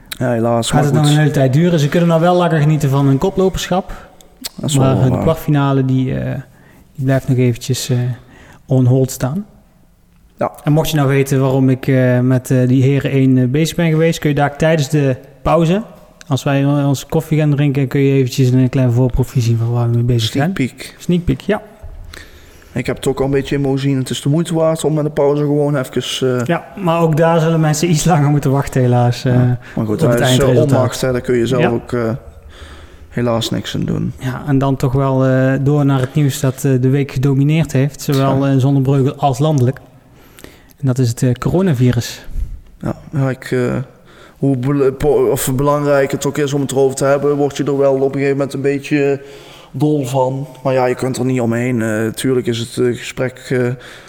ja, 0.08 0.30
helaas. 0.30 0.70
Gaat 0.70 0.84
het 0.84 0.94
nog 0.94 1.06
een 1.06 1.16
hele 1.16 1.30
tijd 1.30 1.52
duren. 1.52 1.78
Ze 1.78 1.88
kunnen 1.88 2.08
nou 2.08 2.20
wel 2.20 2.38
lekker 2.38 2.58
genieten 2.58 2.90
van 2.90 3.06
hun 3.06 3.18
koploperschap. 3.18 4.08
Dat 4.54 4.70
is 4.70 4.78
maar 4.78 5.10
de 5.10 5.18
kwartfinale 5.18 5.84
die, 5.84 6.04
die 6.94 7.04
blijft 7.04 7.28
nog 7.28 7.36
eventjes 7.36 7.90
on 8.66 8.86
hold 8.86 9.10
staan. 9.10 9.46
Ja. 10.38 10.52
En 10.64 10.72
mocht 10.72 10.90
je 10.90 10.96
nou 10.96 11.08
weten 11.08 11.40
waarom 11.40 11.68
ik 11.68 11.86
uh, 11.86 12.20
met 12.20 12.50
uh, 12.50 12.68
die 12.68 12.82
heren 12.82 13.10
1 13.10 13.36
uh, 13.36 13.42
eh, 13.42 13.50
bezig 13.50 13.76
ben 13.76 13.90
geweest, 13.90 14.18
kun 14.18 14.28
je 14.28 14.34
daar 14.34 14.56
tijdens 14.58 14.88
de 14.88 15.16
pauze, 15.42 15.82
als 16.26 16.42
wij 16.42 16.64
onze 16.64 17.06
koffie 17.06 17.38
gaan 17.38 17.50
drinken, 17.50 17.88
kun 17.88 18.00
je 18.00 18.12
eventjes 18.12 18.50
een 18.50 18.68
kleine 18.68 18.92
voorproefje 18.92 19.40
zien 19.40 19.56
van 19.56 19.70
waar 19.70 19.90
we 19.90 19.94
mee 19.94 20.04
bezig 20.04 20.30
Sneak 20.30 20.42
zijn. 20.42 20.52
Peek. 20.52 20.96
Sneak 20.98 21.24
peek, 21.24 21.40
ja. 21.40 21.62
Ik 22.76 22.86
heb 22.86 22.96
het 22.96 23.06
ook 23.06 23.18
al 23.18 23.24
een 23.24 23.30
beetje 23.30 23.54
in 23.54 23.60
mogen 23.60 23.78
zien. 23.78 23.98
Het 23.98 24.10
is 24.10 24.22
de 24.22 24.28
moeite 24.28 24.54
waard 24.54 24.84
om 24.84 24.94
met 24.94 25.04
de 25.04 25.10
pauze 25.10 25.42
gewoon 25.42 25.76
even... 25.76 26.42
Ja, 26.44 26.64
maar 26.76 27.00
ook 27.00 27.16
daar 27.16 27.40
zullen 27.40 27.60
mensen 27.60 27.90
iets 27.90 28.04
langer 28.04 28.30
moeten 28.30 28.50
wachten 28.50 28.80
helaas. 28.80 29.22
Ja. 29.22 29.58
Maar 29.76 29.86
goed, 29.86 30.00
dat 30.00 30.20
is 30.20 30.42
onmacht. 30.42 31.00
Hè, 31.00 31.12
daar 31.12 31.20
kun 31.20 31.36
je 31.36 31.46
zelf 31.46 31.62
ja. 31.62 31.68
ook 31.68 31.96
helaas 33.08 33.50
niks 33.50 33.74
aan 33.74 33.84
doen. 33.84 34.12
Ja, 34.18 34.42
en 34.46 34.58
dan 34.58 34.76
toch 34.76 34.92
wel 34.92 35.18
door 35.62 35.84
naar 35.84 36.00
het 36.00 36.14
nieuws 36.14 36.40
dat 36.40 36.60
de 36.60 36.88
week 36.88 37.10
gedomineerd 37.10 37.72
heeft. 37.72 38.02
Zowel 38.02 38.46
in 38.46 38.60
Zonnebreugel 38.60 39.14
als 39.14 39.38
landelijk. 39.38 39.78
En 40.80 40.86
dat 40.86 40.98
is 40.98 41.08
het 41.08 41.22
uh, 41.22 41.32
coronavirus. 41.32 42.26
Ja, 42.80 42.96
ja 43.12 43.30
ik, 43.30 43.50
uh, 43.50 43.74
hoe 44.38 44.94
of 45.30 45.52
belangrijk 45.54 46.10
het 46.10 46.26
ook 46.26 46.38
is 46.38 46.52
om 46.52 46.60
het 46.60 46.70
erover 46.70 46.96
te 46.96 47.04
hebben, 47.04 47.36
word 47.36 47.56
je 47.56 47.64
er 47.64 47.78
wel 47.78 47.94
op 47.94 48.00
een 48.00 48.12
gegeven 48.12 48.36
moment 48.36 48.54
een 48.54 48.60
beetje 48.60 49.20
dol 49.78 50.06
van. 50.06 50.46
Maar 50.62 50.72
ja, 50.72 50.86
je 50.86 50.94
kunt 50.94 51.16
er 51.16 51.24
niet 51.24 51.40
omheen. 51.40 51.80
Uh, 51.80 52.08
tuurlijk 52.08 52.46
is 52.46 52.58
het 52.58 52.96
gesprek 52.96 53.58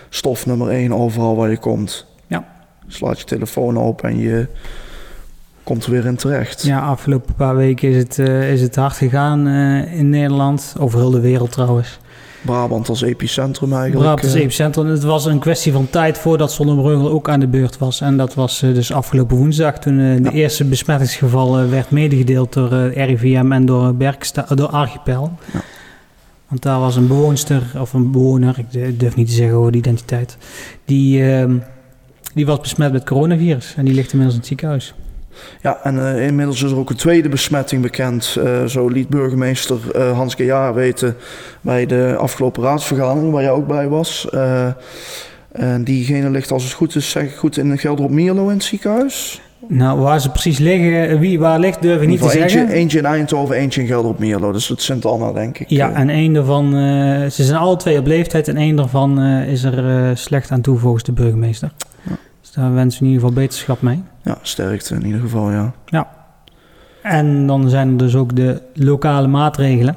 stof 0.10 0.46
nummer 0.46 0.70
één 0.70 0.94
overal 0.94 1.36
waar 1.36 1.50
je 1.50 1.58
komt. 1.58 2.06
Ja. 2.28 2.48
Slaat 2.88 3.20
je 3.20 3.26
telefoon 3.26 3.80
open 3.80 4.10
en 4.10 4.18
je 4.18 4.48
komt 5.64 5.86
er 5.86 5.92
weer 5.92 6.06
in 6.06 6.16
terecht. 6.16 6.64
Ja, 6.64 6.80
afgelopen 6.80 7.34
paar 7.34 7.56
weken 7.56 7.90
is 7.90 7.98
het, 7.98 8.20
is 8.52 8.62
het 8.62 8.76
hard 8.76 8.96
gegaan 8.96 9.48
in 9.88 10.10
Nederland. 10.10 10.76
Over 10.80 11.00
heel 11.00 11.12
de 11.12 11.20
wereld 11.20 11.52
trouwens. 11.52 12.00
Brabant 12.42 12.90
als 12.90 13.02
epicentrum 13.02 13.74
eigenlijk. 13.74 14.02
Brabant 14.02 14.24
als 14.24 14.34
eh. 14.34 14.42
epicentrum. 14.42 14.88
Het 14.88 15.04
was 15.04 15.26
een 15.26 15.40
kwestie 15.40 15.72
van 15.72 15.90
tijd 15.90 16.18
voordat 16.18 16.52
Zonnebreugel 16.52 17.10
ook 17.10 17.30
aan 17.30 17.40
de 17.40 17.48
beurt 17.48 17.78
was. 17.78 18.02
En 18.02 18.18
dat 18.18 18.34
was 18.34 18.62
eh, 18.62 18.74
dus 18.74 18.92
afgelopen 18.92 19.38
woensdag 19.38 19.80
toen 19.80 20.00
uh, 20.00 20.24
de 20.24 20.32
eerste 20.32 20.66
besmettingsgeval 20.66 21.68
werd 21.68 21.92
medegedeeld 21.92 22.54
door 22.54 22.88
RIVM 22.88 23.52
en 23.52 23.66
door, 23.66 23.96
Berksta 23.96 24.46
door 24.56 24.68
Archipel. 24.68 25.32
Ja. 25.54 25.62
Want 26.48 26.62
daar 26.62 26.80
was 26.80 26.96
een 26.96 27.08
bewoonster 27.08 27.64
of 27.80 27.94
een 27.94 28.12
bewoner, 28.12 28.56
ik 28.70 29.00
durf 29.00 29.16
niet 29.16 29.28
te 29.28 29.34
zeggen 29.34 29.58
over 29.58 29.72
de 29.72 29.78
identiteit, 29.78 30.38
die, 30.86 31.32
ehm, 31.32 31.58
die 32.34 32.46
was 32.46 32.60
besmet 32.60 32.92
met 32.92 33.04
coronavirus 33.04 33.74
en 33.78 33.86
die 33.86 33.94
ligt 33.94 34.12
inmiddels 34.12 34.34
in 34.34 34.40
het 34.40 34.48
ziekenhuis. 34.48 34.94
Ja, 35.62 35.80
en 35.84 35.96
uh, 35.96 36.26
inmiddels 36.26 36.64
is 36.64 36.72
er 36.72 36.78
ook 36.78 36.90
een 36.90 36.96
tweede 36.96 37.30
besmetting 37.30 37.82
bekend. 37.82 38.38
Uh, 38.40 38.66
zo 38.66 38.88
liet 38.88 39.10
burgemeester 39.10 39.78
uh, 39.96 40.12
Hans 40.12 40.36
Gejaar 40.36 40.74
weten 40.74 41.16
bij 41.62 41.86
de 41.86 42.16
afgelopen 42.20 42.64
raadsvergadering, 42.64 43.32
waar 43.32 43.42
jij 43.42 43.52
ook 43.52 43.68
bij 43.68 43.88
was. 43.88 44.28
en 45.52 45.84
diegene 45.84 46.30
ligt 46.30 46.52
als 46.52 46.64
het 46.64 46.74
goed 46.74 46.96
is, 46.96 47.10
zeg 47.10 47.24
ik 47.24 47.36
goed, 47.36 47.58
in 47.58 47.78
Gelderop 47.78 48.12
Mierlo 48.12 48.44
in 48.48 48.54
het 48.54 48.64
ziekenhuis. 48.64 49.42
Nou, 49.70 50.00
waar 50.00 50.22
ze 50.22 50.30
precies 50.30 50.58
liggen, 50.58 51.20
wie 51.20 51.40
waar 51.40 51.60
ligt, 51.60 51.82
durf 51.82 52.02
ik 52.02 52.08
niet 52.08 52.22
te 52.22 52.26
Eentje, 52.26 52.50
zeggen. 52.50 52.70
eentje 52.76 52.98
in 52.98 53.06
Eindhoven, 53.06 53.56
eentje 53.56 53.82
in 53.82 53.88
Gelderop-Meerlo. 53.88 54.52
Dus 54.52 54.68
het 54.68 54.82
Sint-Anna, 54.82 55.32
denk 55.32 55.60
ik. 55.60 55.70
Ja, 55.70 55.90
Eh, 55.92 56.00
en 56.00 56.10
één 56.10 56.34
daarvan, 56.34 56.66
eh, 56.66 57.30
ze 57.30 57.44
zijn 57.44 57.58
alle 57.58 57.76
twee 57.78 57.98
op 58.00 58.06
leeftijd 58.08 58.48
en 58.48 58.58
één 58.58 58.76
daarvan 58.76 59.20
eh, 59.22 59.52
is 59.52 59.64
er 59.64 59.88
eh, 60.10 60.16
slecht 60.16 60.52
aan 60.52 60.62
toe 60.62 60.78
volgens 60.78 61.04
de 61.04 61.12
burgemeester. 61.12 61.72
Ja. 62.48 62.54
Dus 62.54 62.64
daar 62.64 62.74
wensen 62.74 63.00
we 63.00 63.06
in 63.06 63.12
ieder 63.12 63.28
geval 63.28 63.44
beterschap 63.44 63.82
mee. 63.82 64.04
ja, 64.24 64.38
sterkte 64.42 64.96
in 64.96 65.06
ieder 65.06 65.22
geval, 65.22 65.52
ja. 65.52 65.74
En 67.02 67.48
dan 67.48 67.70
zijn 67.70 67.90
er 67.90 67.98
dus 67.98 68.16
ook 68.16 68.36
de 68.36 68.62
lokale 68.74 69.28
maatregelen. 69.28 69.96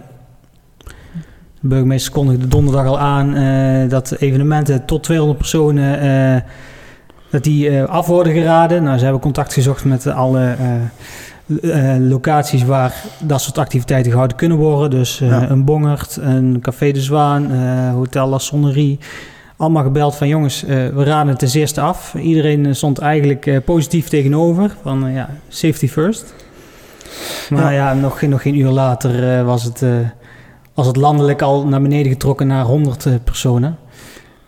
De 1.61 1.69
burgemeester 1.69 2.13
kondigde 2.13 2.49
donderdag 2.49 2.87
al 2.87 2.99
aan 2.99 3.35
eh, 3.35 3.89
dat 3.89 4.13
evenementen 4.19 4.85
tot 4.85 5.03
200 5.03 5.39
personen 5.39 6.01
eh, 6.01 6.41
dat 7.31 7.45
die 7.45 7.69
eh, 7.69 7.85
af 7.85 8.07
worden 8.07 8.33
geraden. 8.33 8.83
Nou, 8.83 8.97
ze 8.99 9.03
hebben 9.05 9.23
contact 9.23 9.53
gezocht 9.53 9.85
met 9.85 10.07
alle 10.07 10.57
locaties 11.99 12.65
waar 12.65 12.95
dat 13.23 13.41
soort 13.41 13.59
activiteiten 13.59 14.11
gehouden 14.11 14.37
kunnen 14.37 14.59
worden. 14.59 14.91
Dus 14.91 15.19
Ja. 15.19 15.51
een 15.51 15.65
Bongert, 15.65 16.17
een 16.21 16.59
Café 16.61 16.93
de 16.93 17.01
Zwaan, 17.01 17.51
Hotel 17.93 18.29
La 18.29 18.39
Sonnerie. 18.39 18.99
Allemaal 19.61 19.83
gebeld 19.83 20.17
van 20.17 20.29
jongens, 20.29 20.65
eh, 20.65 20.69
we 20.89 21.05
raden 21.05 21.29
het 21.29 21.39
ten 21.39 21.61
eerste 21.61 21.81
af. 21.81 22.15
Iedereen 22.15 22.67
eh, 22.67 22.73
stond 22.73 22.99
eigenlijk 22.99 23.47
eh, 23.47 23.59
positief 23.65 24.09
tegenover. 24.09 24.77
Van 24.83 25.13
ja, 25.13 25.29
safety 25.49 25.89
first. 25.89 26.35
Maar 27.51 27.73
ja, 27.73 27.95
nog, 27.95 28.19
geen- 28.19 28.31
nog 28.31 28.43
geen 28.43 28.59
uur 28.59 28.71
later 28.71 29.45
was, 29.45 29.63
het, 29.65 29.83
was 30.75 30.87
het 30.87 30.97
landelijk 30.97 31.43
al 31.43 31.67
naar 31.67 31.83
beneden 31.83 32.13
getrokken 32.13 32.47
naar 32.47 32.65
100 32.65 33.07
eh, 33.07 33.13
personen. 33.25 33.77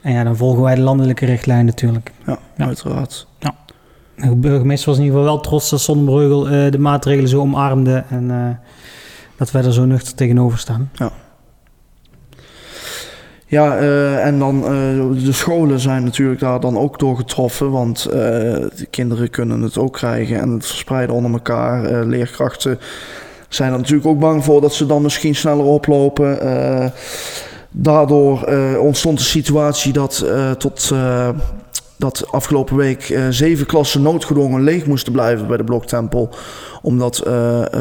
En 0.02 0.12
ja, 0.12 0.24
dan 0.24 0.36
volgen 0.36 0.62
wij 0.62 0.74
de 0.74 0.80
landelijke 0.80 1.26
richtlijn 1.26 1.64
natuurlijk. 1.66 2.12
Ja, 2.26 2.38
Ja. 2.56 2.66
uiteraard. 2.66 3.26
De 4.16 4.36
burgemeester 4.36 4.88
was 4.88 4.98
in 4.98 5.04
ieder 5.04 5.18
geval 5.18 5.34
wel 5.34 5.42
trots 5.42 5.70
dat 5.70 5.80
Zonnebreugel 5.80 6.48
eh, 6.48 6.70
de 6.70 6.78
maatregelen 6.78 7.28
zo 7.28 7.40
omarmde. 7.40 8.04
En 8.08 8.58
dat 9.36 9.50
wij 9.50 9.64
er 9.64 9.72
zo 9.72 9.84
nuchter 9.84 10.14
tegenover 10.14 10.58
staan. 10.58 10.90
Ja, 10.94 11.10
eh, 13.60 14.26
en 14.26 14.38
dan 14.38 14.64
eh, 14.64 15.24
de 15.24 15.32
scholen 15.32 15.80
zijn 15.80 16.04
natuurlijk 16.04 16.40
daar 16.40 16.60
dan 16.60 16.78
ook 16.78 16.98
door 16.98 17.16
getroffen, 17.16 17.70
want 17.70 18.04
eh, 18.04 18.20
de 18.76 18.86
kinderen 18.90 19.30
kunnen 19.30 19.62
het 19.62 19.78
ook 19.78 19.92
krijgen 19.92 20.40
en 20.40 20.50
het 20.50 20.66
verspreiden 20.66 21.14
onder 21.14 21.32
elkaar. 21.32 22.04
Leerkrachten 22.04 22.78
zijn 23.48 23.72
er 23.72 23.78
natuurlijk 23.78 24.06
ook 24.06 24.18
bang 24.18 24.44
voor 24.44 24.60
dat 24.60 24.74
ze 24.74 24.86
dan 24.86 25.02
misschien 25.02 25.34
sneller 25.34 25.64
oplopen. 25.64 26.38
Daardoor 27.70 28.48
ontstond 28.78 29.18
de 29.18 29.24
situatie 29.24 29.92
dat 29.92 30.26
tot 30.58 30.92
dat 31.96 32.24
afgelopen 32.30 32.76
week 32.76 33.18
zeven 33.30 33.66
klassen 33.66 34.02
noodgedwongen 34.02 34.62
leeg 34.62 34.86
moesten 34.86 35.12
blijven 35.12 35.46
bij 35.46 35.56
de 35.56 35.64
bloktempel, 35.64 36.30
omdat 36.82 37.26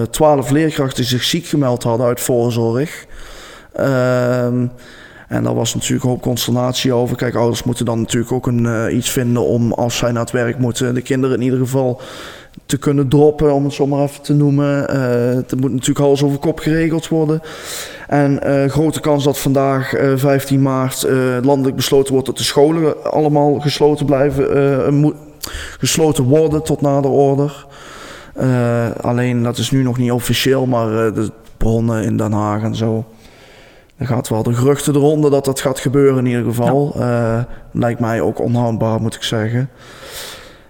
twaalf 0.10 0.50
leerkrachten 0.50 1.04
zich 1.04 1.24
ziek 1.24 1.46
gemeld 1.46 1.84
hadden 1.84 2.08
uit 2.08 2.20
voorzorg. 2.20 3.06
Ehm 3.74 4.66
en 5.32 5.44
daar 5.44 5.56
was 5.56 5.74
natuurlijk 5.74 6.04
een 6.04 6.10
hoop 6.10 6.22
consternatie 6.22 6.94
over. 6.94 7.16
Kijk, 7.16 7.36
ouders 7.36 7.64
moeten 7.64 7.86
dan 7.86 8.00
natuurlijk 8.00 8.32
ook 8.32 8.48
een, 8.48 8.66
eh, 8.66 8.96
iets 8.96 9.10
vinden 9.10 9.44
om 9.44 9.74
als 9.74 9.98
zij 9.98 10.12
naar 10.12 10.22
het 10.22 10.32
werk 10.32 10.58
moeten, 10.58 10.94
de 10.94 11.02
kinderen 11.02 11.38
in 11.38 11.44
ieder 11.44 11.60
geval 11.60 12.02
te 12.66 12.78
kunnen 12.78 13.08
droppen, 13.08 13.54
om 13.54 13.64
het 13.64 13.74
zo 13.74 13.88
maar 13.88 14.04
even 14.04 14.22
te 14.22 14.34
noemen. 14.34 14.90
Eh 14.90 15.36
het 15.36 15.60
moet 15.60 15.72
natuurlijk 15.72 16.06
alles 16.06 16.24
over 16.24 16.40
kop 16.40 16.60
geregeld 16.60 17.08
worden. 17.08 17.42
En 18.08 18.44
eh, 18.44 18.70
grote 18.70 19.00
kans 19.00 19.24
dat 19.24 19.40
vandaag, 19.40 19.94
eh, 19.94 20.12
15 20.16 20.62
maart, 20.62 21.08
landelijk 21.42 21.76
besloten 21.76 22.12
wordt 22.12 22.28
dat 22.28 22.38
de 22.38 22.44
scholen 22.44 23.04
allemaal 23.04 23.60
gesloten 23.60 24.06
blijven, 24.06 25.16
gesloten 25.80 26.24
worden 26.24 26.64
tot 26.64 26.82
nader 26.82 27.12
order. 27.12 27.66
Alleen 29.02 29.44
dat 29.44 29.58
is 29.58 29.72
nu 29.72 29.84
nog 29.84 29.98
niet 29.98 30.12
officieel, 30.12 30.66
maar 30.66 31.14
de 31.14 31.32
bronnen 31.58 32.04
in 32.04 32.18
Den 32.18 32.32
Haag 32.32 32.64
en 32.64 32.76
zo. 32.76 33.06
Er 34.02 34.08
gaat 34.08 34.30
wel 34.30 34.44
de 34.44 34.54
geruchten 34.54 34.96
eronder 34.96 35.32
dat 35.32 35.46
dat 35.46 35.60
gaat 35.60 35.80
gebeuren 35.80 36.18
in 36.18 36.26
ieder 36.26 36.44
geval. 36.44 36.94
Eh, 36.96 37.40
lijkt 37.72 38.00
mij 38.00 38.22
ook 38.22 38.40
onhoudbaar, 38.40 39.02
moet 39.02 39.16
ik 39.16 39.24
zeggen. 39.24 39.70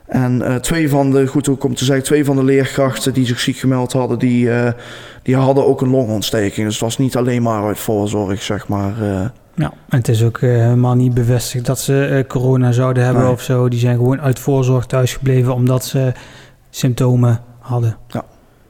En 0.05 0.41
eh, 0.41 0.55
twee 0.55 0.89
van 0.89 1.11
de, 1.11 1.27
goed 1.27 1.50
ook 1.50 1.63
om 1.63 1.75
te 1.75 1.85
zeggen, 1.85 2.05
twee 2.05 2.25
van 2.25 2.35
de 2.35 2.43
leerkrachten 2.43 3.13
die 3.13 3.25
zich 3.25 3.39
ziek 3.39 3.57
gemeld 3.57 3.91
hadden, 3.91 4.19
die, 4.19 4.51
eh, 4.51 4.71
die 5.23 5.35
hadden 5.35 5.65
ook 5.65 5.81
een 5.81 5.89
longontsteking. 5.89 6.65
Dus 6.65 6.73
het 6.75 6.83
was 6.83 6.97
niet 6.97 7.17
alleen 7.17 7.41
maar 7.41 7.63
uit 7.63 7.79
voorzorg, 7.79 8.41
zeg 8.41 8.67
maar. 8.67 8.93
Ja, 9.55 9.73
en 9.89 9.97
het 9.97 10.07
is 10.07 10.23
ook 10.23 10.39
helemaal 10.39 10.95
niet 10.95 11.13
bevestigd 11.13 11.65
dat 11.65 11.79
ze 11.79 12.25
corona 12.27 12.71
zouden 12.71 13.03
hebben 13.03 13.23
Nee. 13.23 13.31
of 13.31 13.41
zo. 13.41 13.69
Die 13.69 13.79
zijn 13.79 13.95
gewoon 13.95 14.21
uit 14.21 14.39
voorzorg 14.39 14.85
thuisgebleven 14.85 15.53
omdat 15.53 15.85
ze 15.85 16.13
symptomen 16.69 17.39
hadden. 17.59 17.97
Ja. 18.07 18.25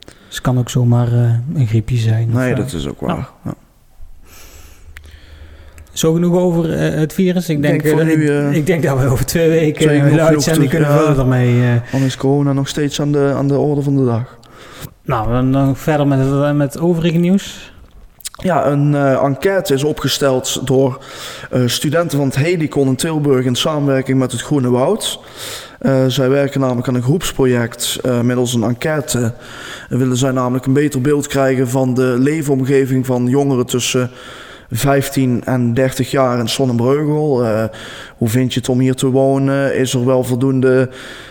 Dus 0.06 0.14
het 0.36 0.42
kan 0.42 0.60
ook 0.60 0.70
zomaar 0.70 1.12
een 1.54 1.68
griepje 1.68 1.98
zijn. 1.98 2.30
nee, 2.32 2.56
dat 2.56 2.74
is 2.74 2.88
ook 2.88 3.00
waar. 3.00 3.30
Ja. 3.44 3.54
Zo 5.94 6.14
genoeg 6.14 6.36
over 6.36 6.74
eh, 6.74 7.00
het 7.00 7.14
virus. 7.14 7.50
Ik 7.50 7.62
denk, 7.62 7.84
denk 7.84 7.94
voor 7.96 8.02
eh, 8.08 8.16
nu, 8.16 8.24
ik, 8.24 8.30
eh, 8.30 8.54
ik 8.56 8.66
denk 8.66 8.84
dat 8.84 9.00
we 9.00 9.06
over 9.08 9.26
twee 9.26 9.50
weken 9.50 9.82
twee 9.82 9.98
uh, 9.98 10.04
genoeg 10.04 10.18
de 10.18 10.24
uitzending 10.24 10.70
kunnen 10.70 10.90
ja. 10.90 10.98
vullen 10.98 11.18
ermee. 11.20 11.62
eh. 11.62 11.92
Dan 11.92 12.02
is 12.02 12.18
corona 12.18 12.54
nog 12.54 12.68
steeds 12.68 13.02
aan 13.02 13.12
de, 13.12 13.34
aan 13.36 13.48
de 13.48 13.58
orde 13.58 13.82
van 13.82 13.96
de 13.96 14.06
dag. 14.06 14.38
nou, 15.06 15.32
dan, 15.32 15.52
dan 15.52 15.76
verder 15.76 16.08
met 16.08 16.20
eh, 16.20 16.52
met 16.52 16.80
overige 16.80 17.18
nieuws. 17.18 17.70
Ja, 18.44 18.66
een 18.68 18.96
eh, 18.96 19.24
enquête 19.24 19.74
is 19.74 19.84
opgesteld 19.84 20.62
door 20.68 21.00
eh, 21.52 21.62
studenten 21.66 22.18
van 22.18 22.28
het 22.28 22.36
Helicon 22.36 22.88
in 22.88 22.96
Tilburg 22.96 23.46
in 23.46 23.56
samenwerking 23.56 24.20
met 24.20 24.32
het 24.32 24.42
Groene 24.42 24.70
Woud. 24.70 25.20
Eh, 25.80 26.06
zij 26.08 26.30
werken 26.30 26.60
namelijk 26.60 26.88
aan 26.88 26.96
een 26.96 27.02
groepsproject. 27.02 28.00
Eh, 28.04 28.22
middels 28.22 28.54
een 28.54 28.64
enquête 28.64 29.34
eh, 29.90 29.98
willen 29.98 30.18
zij 30.18 30.32
namelijk 30.32 30.66
een 30.66 30.74
beter 30.74 31.02
beeld 31.02 31.28
krijgen 31.28 31.70
van 31.70 31.94
de 31.94 32.16
leefomgeving 32.20 33.06
van 33.06 33.28
jongeren 33.28 33.66
tussen 33.66 34.10
15 34.72 35.44
en 35.44 35.74
30 35.74 36.12
jaar 36.12 36.40
in 36.40 36.50
Sonnenbreugel. 36.50 37.46
Eh, 37.46 37.64
hoe 38.18 38.30
vind 38.30 38.54
je 38.54 38.60
het 38.60 38.70
om 38.70 38.80
hier 38.80 38.96
te 38.96 39.10
wonen? 39.10 39.76
Is 39.76 39.94
er 39.94 40.06
wel 40.06 40.24
voldoende, 40.24 40.90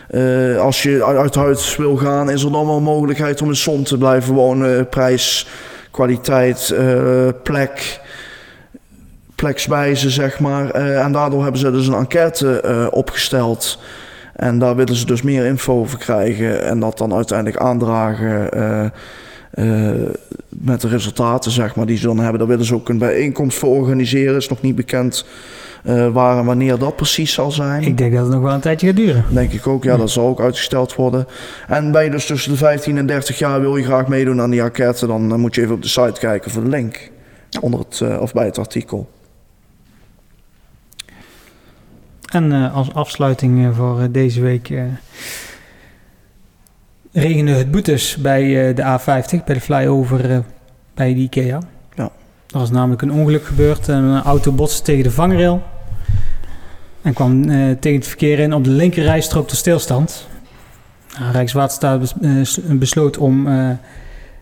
eh, 0.09 0.59
als 0.59 0.82
je 0.82 1.04
uit 1.04 1.35
huis 1.35 1.76
wil 1.76 1.97
gaan, 1.97 2.30
is 2.30 2.42
er 2.42 2.52
dan 2.52 2.66
wel 2.66 2.80
mogelijkheid 2.80 3.42
om 3.42 3.49
in 3.49 3.56
Zon 3.56 3.82
te 3.82 3.99
blijven 3.99 4.35
wonen? 4.35 4.88
Prijs, 4.88 5.47
kwaliteit, 5.90 6.70
eh, 6.70 7.28
plek, 7.42 8.00
plekswijze, 9.35 10.11
zeg 10.11 10.40
maar. 10.40 10.70
En 10.70 11.12
daardoor 11.12 11.42
hebben 11.42 11.61
ze 11.61 11.70
dus 11.70 11.87
een 11.87 11.94
enquête 11.94 12.88
opgesteld. 12.90 13.78
En 14.37 14.59
daar 14.59 14.76
willen 14.76 14.97
ze 14.97 15.06
dus 15.06 15.23
meer 15.23 15.44
info 15.44 15.78
over 15.78 15.99
krijgen 15.99 16.64
en 16.64 16.80
dat 16.80 16.99
dan 16.99 17.14
uiteindelijk 17.14 17.62
aandragen 17.62 18.49
eh, 19.50 19.90
met 20.49 20.80
de 20.80 20.88
resultaten, 20.88 21.50
zeg 21.50 21.75
maar, 21.75 21.87
die 21.87 21.97
ze 21.97 22.07
dan 22.07 22.19
hebben. 22.19 22.38
Daar 22.38 22.49
willen 22.49 22.64
ze 22.64 22.75
ook 22.75 22.88
een 22.88 22.99
bijeenkomst 22.99 23.59
voor 23.59 23.76
organiseren. 23.76 24.37
Is 24.37 24.49
nog 24.49 24.62
niet 24.62 24.75
bekend 24.75 25.25
eh, 25.85 26.09
waar 26.12 26.38
en 26.38 26.45
wanneer 26.45 26.78
dat 26.78 26.97
precies 26.97 27.33
zal 27.33 27.50
zijn. 27.50 27.83
Ik 27.83 27.99
denk 27.99 28.12
dat 28.12 28.23
het 28.23 28.33
nog 28.33 28.42
wel 28.42 28.54
een 28.54 28.61
tijdje 28.61 28.87
gaat 28.87 28.97
duren. 28.97 29.25
Denk 29.30 29.52
ik 29.52 29.66
ook, 29.66 29.85
ja, 29.85 29.97
dat 29.97 30.11
zal 30.11 30.26
ook 30.26 30.40
uitgesteld 30.40 30.95
worden. 30.95 31.26
En 31.69 31.92
ben 31.92 32.04
je 32.04 32.11
dus 32.11 32.26
tussen 32.26 32.50
de 32.50 32.59
15 32.59 32.99
en 32.99 33.07
30 33.07 33.38
jaar, 33.38 33.61
wil 33.61 33.76
je 33.76 33.85
graag 33.85 34.07
meedoen 34.07 34.40
aan 34.40 34.50
die 34.50 34.62
enquête, 34.62 35.07
dan 35.07 35.40
moet 35.40 35.54
je 35.54 35.62
even 35.62 35.75
op 35.75 35.83
de 35.83 35.88
site 35.88 36.21
kijken 36.21 36.50
voor 36.50 36.62
de 36.62 36.69
link. 36.69 37.11
Onder 37.61 37.80
het, 37.80 38.00
eh, 38.00 38.21
of 38.21 38.33
bij 38.33 38.45
het 38.45 38.59
artikel. 38.59 39.11
En 42.33 42.73
als 42.73 42.95
afsluiting 42.95 43.75
voor 43.76 44.09
deze 44.11 44.40
week 44.40 44.71
regende 47.12 47.52
het 47.52 47.71
boetes 47.71 48.17
bij 48.17 48.69
eh, 48.69 48.76
de 48.76 48.83
A50, 48.83 49.45
bij 49.45 49.55
de 49.55 49.61
flyover 49.61 50.31
eh, 50.31 50.38
bij 50.95 51.14
de 51.14 51.21
IKEA. 51.21 51.61
Ja. 51.95 52.11
Er 52.50 52.59
was 52.59 52.71
namelijk 52.71 53.02
een 53.02 53.12
ongeluk 53.12 53.45
gebeurd. 53.45 53.88
Een 53.88 54.23
auto 54.23 54.52
botste 54.52 54.83
tegen 54.83 55.02
de 55.02 55.11
vangrail. 55.11 55.62
En 57.02 57.12
kwam 57.12 57.43
eh, 57.43 57.71
tegen 57.81 57.99
het 57.99 58.09
verkeer 58.09 58.38
in 58.38 58.55
op 58.55 58.64
de 58.64 58.71
linkerrijstrook 58.71 59.49
tot 59.49 59.57
stilstand. 59.57 60.26
Nou, 61.19 61.33
Rijkswaterstaat 61.33 62.14
eh, 62.23 62.31
besloot 62.69 63.19
om 63.19 63.47
eh, 63.47 63.71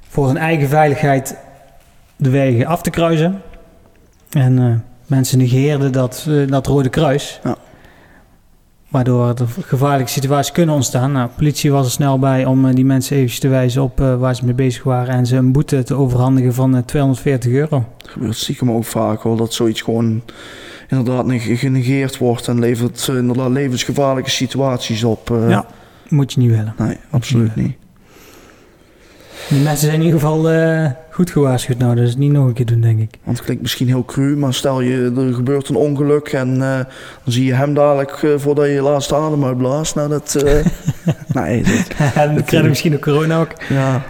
voor 0.09 0.25
zijn 0.27 0.39
eigen 0.39 0.69
veiligheid 0.69 1.37
de 2.17 2.31
wegen 2.31 2.67
af 2.67 2.83
te 2.83 2.91
kruisen. 2.91 3.43
En 4.31 4.59
eh, 4.59 4.75
mensen 5.07 5.39
negeerden 5.39 5.93
dat, 5.93 6.27
eh, 6.29 6.47
dat 6.47 6.67
rode 6.67 6.89
kruis. 6.89 7.41
Ja. 7.45 7.57
Waardoor 8.89 9.29
er 9.29 9.47
gevaarlijke 9.61 10.11
situaties 10.13 10.53
kunnen 10.53 10.75
ontstaan. 10.75 11.13
Nou, 11.13 11.29
politie 11.37 11.71
was 11.73 11.85
er 11.87 11.93
snel 11.93 12.19
bij 12.19 12.45
om 12.45 12.67
eh, 12.69 12.75
die 12.75 12.85
mensen 12.85 13.15
eventjes 13.17 13.41
te 13.41 13.49
wijzen 13.49 13.83
op 13.83 14.01
eh, 14.01 14.17
waar 14.19 14.35
ze 14.37 14.45
mee 14.45 14.55
bezig 14.55 14.83
waren. 14.83 15.15
En 15.15 15.27
ze 15.27 15.37
een 15.37 15.53
boete 15.53 15.83
te 15.83 15.95
overhandigen 15.95 16.55
van 16.55 16.77
eh, 16.77 16.83
240 16.83 17.53
euro. 17.53 17.85
Het 17.99 18.09
gebeurt 18.11 18.37
stiekem 18.37 18.71
ook 18.71 18.85
vaak 18.85 19.21
hoor, 19.21 19.37
dat 19.37 19.53
zoiets 19.55 19.81
gewoon 19.83 20.23
inderdaad 20.89 21.27
neg- 21.27 21.59
genegeerd 21.61 22.19
wordt 22.19 22.49
en 22.49 22.59
levert 22.59 23.09
eh, 23.09 23.17
inderdaad 23.17 23.51
levensgevaarlijke 23.51 24.31
situaties 24.31 25.05
op. 25.05 25.31
eh. 25.31 25.49
Ja. 25.49 25.67
Moet 26.09 26.33
je 26.33 26.41
niet 26.41 26.51
willen. 26.51 26.75
Nee, 26.79 26.97
absoluut 27.11 27.57
niet. 27.57 27.77
Die 29.49 29.61
mensen 29.63 29.87
zijn 29.89 30.01
in 30.01 30.05
ieder 30.07 30.21
geval 30.21 30.51
eh, 30.51 30.91
Goed 31.19 31.31
gewaarschuwd 31.31 31.79
nou, 31.79 31.95
dat 31.95 32.05
is 32.05 32.17
niet 32.17 32.33
nog 32.33 32.47
een 32.47 32.53
keer 32.53 32.67
doen, 32.67 32.81
denk 32.81 33.01
ik. 33.01 33.19
Want 33.25 33.37
het 33.37 33.45
klinkt 33.45 33.63
misschien 33.63 33.87
heel 33.87 34.05
cru, 34.05 34.37
maar 34.37 34.55
stel 34.55 34.81
je, 34.81 35.13
er 35.17 35.35
gebeurt 35.35 35.69
een 35.69 35.77
ongeluk 35.77 36.29
en 36.29 36.53
eh, 36.53 36.75
dan 37.25 37.33
zie 37.33 37.45
je 37.45 37.55
hem 37.55 37.75
dadelijk 37.75 38.23
eh, 38.23 38.31
voordat 38.37 38.65
je 38.65 38.73
je 38.73 38.83
laatste 38.83 39.15
adem 39.15 39.45
uitblaast. 39.45 39.95
Nou, 39.95 40.09
dat... 40.09 40.35
eh, 40.35 40.65
nee, 41.43 41.63
dat, 41.99 42.15
en 42.15 42.35
dan 42.35 42.45
krijg 42.45 42.63
je 42.63 42.69
misschien 42.69 42.95
ook 42.95 43.01
corona 43.01 43.41
ook. 43.41 43.53
ja, 43.69 44.03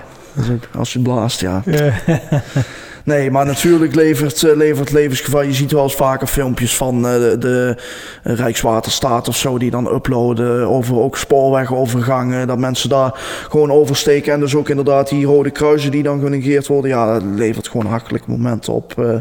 als 0.76 0.92
je 0.92 1.00
blaast, 1.00 1.40
ja. 1.40 1.62
Nee, 3.04 3.30
maar 3.30 3.46
natuurlijk 3.46 3.94
levert, 3.94 4.42
eh, 4.42 4.56
levert 4.56 4.92
levensgevaar. 4.92 5.44
Je 5.46 5.52
ziet 5.52 5.72
wel 5.72 5.82
eens 5.82 5.94
vaker 5.94 6.26
filmpjes 6.26 6.76
van 6.76 7.06
eh, 7.06 7.12
de, 7.12 7.36
de 7.38 7.76
Rijkswaterstaat 8.22 9.28
of 9.28 9.36
zo... 9.36 9.58
die 9.58 9.70
dan 9.70 9.94
uploaden 9.94 10.68
over 10.68 10.96
ook 10.96 11.16
spoorwegovergangen. 11.16 12.46
Dat 12.46 12.58
mensen 12.58 12.88
daar 12.88 13.10
gewoon 13.48 13.70
oversteken. 13.70 14.32
En 14.32 14.40
dus 14.40 14.54
ook 14.54 14.68
inderdaad 14.68 15.08
die 15.08 15.26
rode 15.26 15.50
kruisen 15.50 15.90
die 15.90 16.02
dan 16.02 16.20
genegeerd 16.20 16.66
worden. 16.66 16.90
Ja, 16.90 17.12
dat 17.12 17.22
levert 17.34 17.68
gewoon 17.68 17.86
hartelijke 17.86 18.30
momenten 18.30 18.72
op. 18.72 18.98
Eh, 18.98 19.14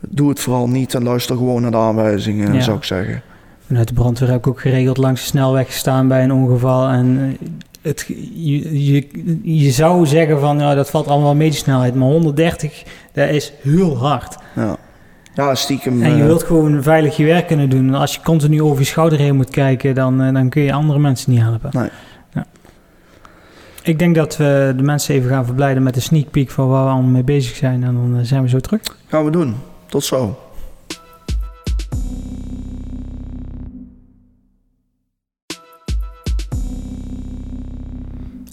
doe 0.00 0.28
het 0.28 0.40
vooral 0.40 0.68
niet 0.68 0.94
en 0.94 1.02
luister 1.02 1.36
gewoon 1.36 1.62
naar 1.62 1.70
de 1.70 1.76
aanwijzingen, 1.76 2.52
Ja. 2.54 2.60
zou 2.60 2.76
ik 2.76 2.84
zeggen. 2.84 3.22
Vanuit 3.66 3.88
de 3.88 3.94
brandweer 3.94 4.28
heb 4.28 4.38
ik 4.38 4.46
ook 4.46 4.60
geregeld 4.60 4.96
langs 4.96 5.20
de 5.20 5.26
snelweg 5.26 5.66
gestaan 5.66 6.08
bij 6.08 6.22
een 6.22 6.32
ongeval. 6.32 6.88
En 6.88 7.36
het, 7.86 8.06
je, 8.34 8.84
je, 8.86 9.06
je 9.42 9.70
zou 9.70 10.06
zeggen 10.06 10.40
van, 10.40 10.58
ja, 10.58 10.74
dat 10.74 10.90
valt 10.90 11.06
allemaal 11.06 11.26
wel 11.26 11.34
mee 11.34 11.52
snelheid. 11.52 11.94
Maar 11.94 12.08
130, 12.08 12.82
dat 13.12 13.28
is 13.28 13.52
heel 13.62 13.98
hard. 13.98 14.36
Ja, 14.54 14.76
ja 15.34 15.54
stiekem... 15.54 16.02
En 16.02 16.14
je 16.14 16.20
eh, 16.20 16.26
wilt 16.26 16.42
gewoon 16.42 16.82
veilig 16.82 17.16
je 17.16 17.24
werk 17.24 17.46
kunnen 17.46 17.70
doen. 17.70 17.86
En 17.86 17.94
als 17.94 18.14
je 18.14 18.20
continu 18.20 18.62
over 18.62 18.78
je 18.78 18.84
schouder 18.84 19.18
heen 19.18 19.36
moet 19.36 19.50
kijken, 19.50 19.94
dan, 19.94 20.22
eh, 20.22 20.32
dan 20.32 20.48
kun 20.48 20.62
je 20.62 20.72
andere 20.72 20.98
mensen 20.98 21.30
niet 21.30 21.40
helpen. 21.40 21.70
Nee. 21.72 21.88
Ja. 22.34 22.46
Ik 23.82 23.98
denk 23.98 24.14
dat 24.14 24.36
we 24.36 24.72
de 24.76 24.82
mensen 24.82 25.14
even 25.14 25.30
gaan 25.30 25.44
verblijden 25.44 25.82
met 25.82 25.96
een 25.96 26.02
sneak 26.02 26.30
peek 26.30 26.50
van 26.50 26.68
waar 26.68 26.84
we 26.84 26.90
allemaal 26.90 27.10
mee 27.10 27.24
bezig 27.24 27.56
zijn. 27.56 27.84
En 27.84 27.94
dan 27.94 28.16
eh, 28.18 28.24
zijn 28.24 28.42
we 28.42 28.48
zo 28.48 28.58
terug. 28.58 28.80
Gaan 29.08 29.24
we 29.24 29.30
doen. 29.30 29.54
Tot 29.86 30.04
zo. 30.04 30.38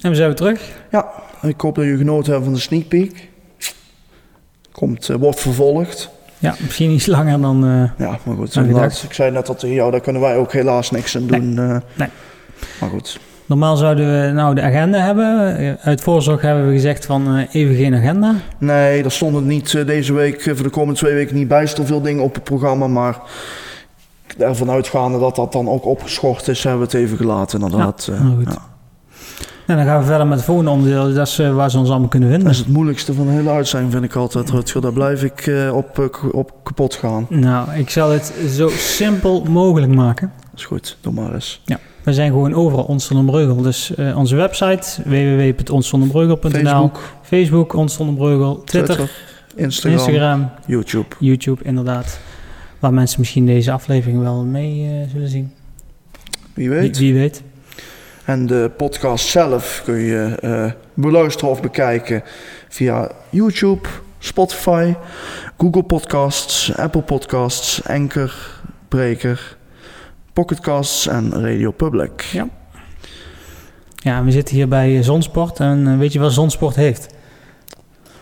En 0.03 0.10
we 0.10 0.15
zijn 0.15 0.27
weer 0.27 0.36
terug. 0.38 0.62
Ik 1.41 1.62
hoop 1.62 1.75
dat 1.75 1.83
jullie 1.83 2.00
genoten 2.00 2.25
hebben 2.31 2.43
van 2.50 2.53
de 2.53 2.60
sneak 2.60 2.88
peek. 2.88 3.29
Komt, 4.72 5.10
eh, 5.10 5.15
wordt 5.15 5.39
vervolgd. 5.39 6.10
Ja, 6.39 6.55
misschien 6.60 6.91
iets 6.91 7.05
langer 7.05 7.41
dan... 7.41 7.65
eh, 7.65 8.05
Ja, 8.07 8.17
maar 8.24 8.36
goed. 8.36 8.55
Inderdaad, 8.55 9.03
ik 9.07 9.13
zei 9.13 9.31
net 9.31 9.50
al 9.50 9.55
tegen 9.55 9.75
jou, 9.75 9.91
daar 9.91 10.00
kunnen 10.01 10.22
wij 10.22 10.38
ook 10.38 10.53
helaas 10.53 10.91
niks 10.91 11.15
aan 11.15 11.25
Nee. 11.25 11.39
doen. 11.39 11.57
eh. 11.60 11.77
Nee. 11.95 12.07
Maar 12.79 12.89
goed. 12.89 13.19
normaal 13.45 13.77
zouden 13.77 14.05
we 14.25 14.31
nou 14.31 14.55
de 14.55 14.62
agenda 14.62 15.00
hebben. 15.00 15.77
Uit 15.81 16.01
voorzorg 16.01 16.41
hebben 16.41 16.67
we 16.67 16.74
gezegd 16.74 17.05
van 17.05 17.38
even 17.38 17.75
geen 17.75 17.95
agenda. 17.95 18.36
Nee, 18.57 19.03
er 19.03 19.12
stonden 19.12 19.48
niet 19.48 19.86
deze 19.88 20.13
week, 20.13 20.41
voor 20.41 20.63
de 20.63 20.69
komende 20.69 21.00
twee 21.00 21.13
weken 21.13 21.36
niet 21.36 21.48
bijster 21.48 21.86
veel 21.86 22.01
dingen 22.01 22.24
op 22.24 22.33
het 22.33 22.43
programma. 22.43 22.88
Maar 22.88 23.17
ervan 24.38 24.69
uitgaande 24.69 25.19
dat 25.19 25.36
dat 25.36 25.51
dan 25.51 25.69
ook 25.69 25.86
opgeschort 25.86 26.48
is, 26.48 26.63
hebben 26.63 26.81
we 26.81 26.86
het 26.98 27.05
even 27.05 27.17
gelaten 27.17 27.62
inderdaad. 27.62 28.07
Eh, 28.12 28.22
nou 28.22 28.36
goed. 28.36 28.53
ja. 28.53 28.72
En 29.65 29.75
dan 29.77 29.86
gaan 29.86 30.00
we 30.00 30.05
verder 30.05 30.27
met 30.27 30.38
het 30.38 30.46
volgende 30.46 30.72
onderdeel. 30.72 31.13
Dat 31.13 31.27
is 31.27 31.39
eh, 31.39 31.55
waar 31.55 31.72
ze 31.72 31.77
ons 31.77 31.89
allemaal 31.89 32.08
kunnen 32.08 32.29
Dat 32.29 32.38
vinden. 32.38 32.53
is 32.58 32.63
het 32.63 32.74
moeilijkste 32.74 33.13
van 33.13 33.25
de 33.25 33.32
hele 33.32 33.50
uitzending, 33.50 33.91
vind 33.91 34.03
ik 34.03 34.15
altijd, 34.15 34.50
Rutger. 34.50 34.82
Daar 34.82 34.93
blijf 34.93 35.24
ik 35.24 35.48
eh, 35.48 35.75
op, 35.75 36.00
eh, 36.00 36.34
op 36.34 36.53
kapot 36.63 36.93
gaan. 36.96 37.25
Nou, 37.29 37.72
ik 37.72 37.89
zal 37.89 38.10
het 38.10 38.34
zo 38.50 38.70
simpel 38.70 39.43
mogelijk 39.43 39.93
maken. 39.93 40.32
Dat 40.51 40.60
is 40.60 40.65
goed, 40.65 40.98
doe 41.01 41.13
maar 41.13 41.34
eens. 41.34 41.62
We 42.03 42.13
zijn 42.13 42.32
gewoon 42.32 42.53
overal 42.53 42.84
Ons 42.84 43.05
Zonder 43.05 43.25
Breugel. 43.25 43.62
Dus 43.62 43.93
onze 44.15 44.36
website 44.36 45.01
www.onszonderbreugel.nl 45.05 46.51
Facebook, 46.51 47.00
Facebook 47.22 47.74
Ons 47.74 47.93
Zonder 47.93 48.15
Breugel 48.15 48.63
Twitter, 48.63 48.96
Twitter, 48.96 49.15
Instagram, 49.55 49.93
Instagram, 49.93 50.50
YouTube. 50.65 51.15
YouTube 51.20 51.63
inderdaad. 51.63 52.20
Waar 52.79 52.93
mensen 52.93 53.20
misschien 53.20 53.46
deze 53.46 53.72
aflevering 53.72 54.20
wel 54.22 54.43
mee 54.43 55.05
zullen 55.12 55.29
zien. 55.29 55.51
Wie 56.53 56.70
Wie, 56.70 56.79
weet. 56.79 56.98
wie 56.98 57.13
weet. 57.13 57.43
En 58.25 58.45
de 58.45 58.71
podcast 58.77 59.27
zelf 59.27 59.81
kun 59.85 59.95
je 59.99 60.37
eh, 60.41 60.71
beluisteren 60.93 61.49
of 61.49 61.62
bekijken 61.62 62.23
via 62.69 63.12
YouTube, 63.29 63.88
Spotify, 64.19 64.93
Google 65.57 65.83
Podcasts, 65.83 66.75
Apple 66.77 67.01
Podcasts, 67.01 67.88
Anchor, 67.88 68.33
Breaker, 68.88 69.57
Pocketcasts 70.33 71.07
en 71.07 71.31
Radio 71.31 71.71
Public. 71.71 72.21
Ja. 72.21 72.47
Ja, 73.95 74.23
we 74.23 74.31
zitten 74.31 74.55
hier 74.55 74.67
bij 74.67 74.97
eh, 74.97 75.03
Zonsport. 75.03 75.59
En 75.59 75.88
eh, 75.88 75.97
weet 75.97 76.13
je 76.13 76.19
wat 76.19 76.33
Zonsport 76.33 76.75
heeft? 76.75 77.07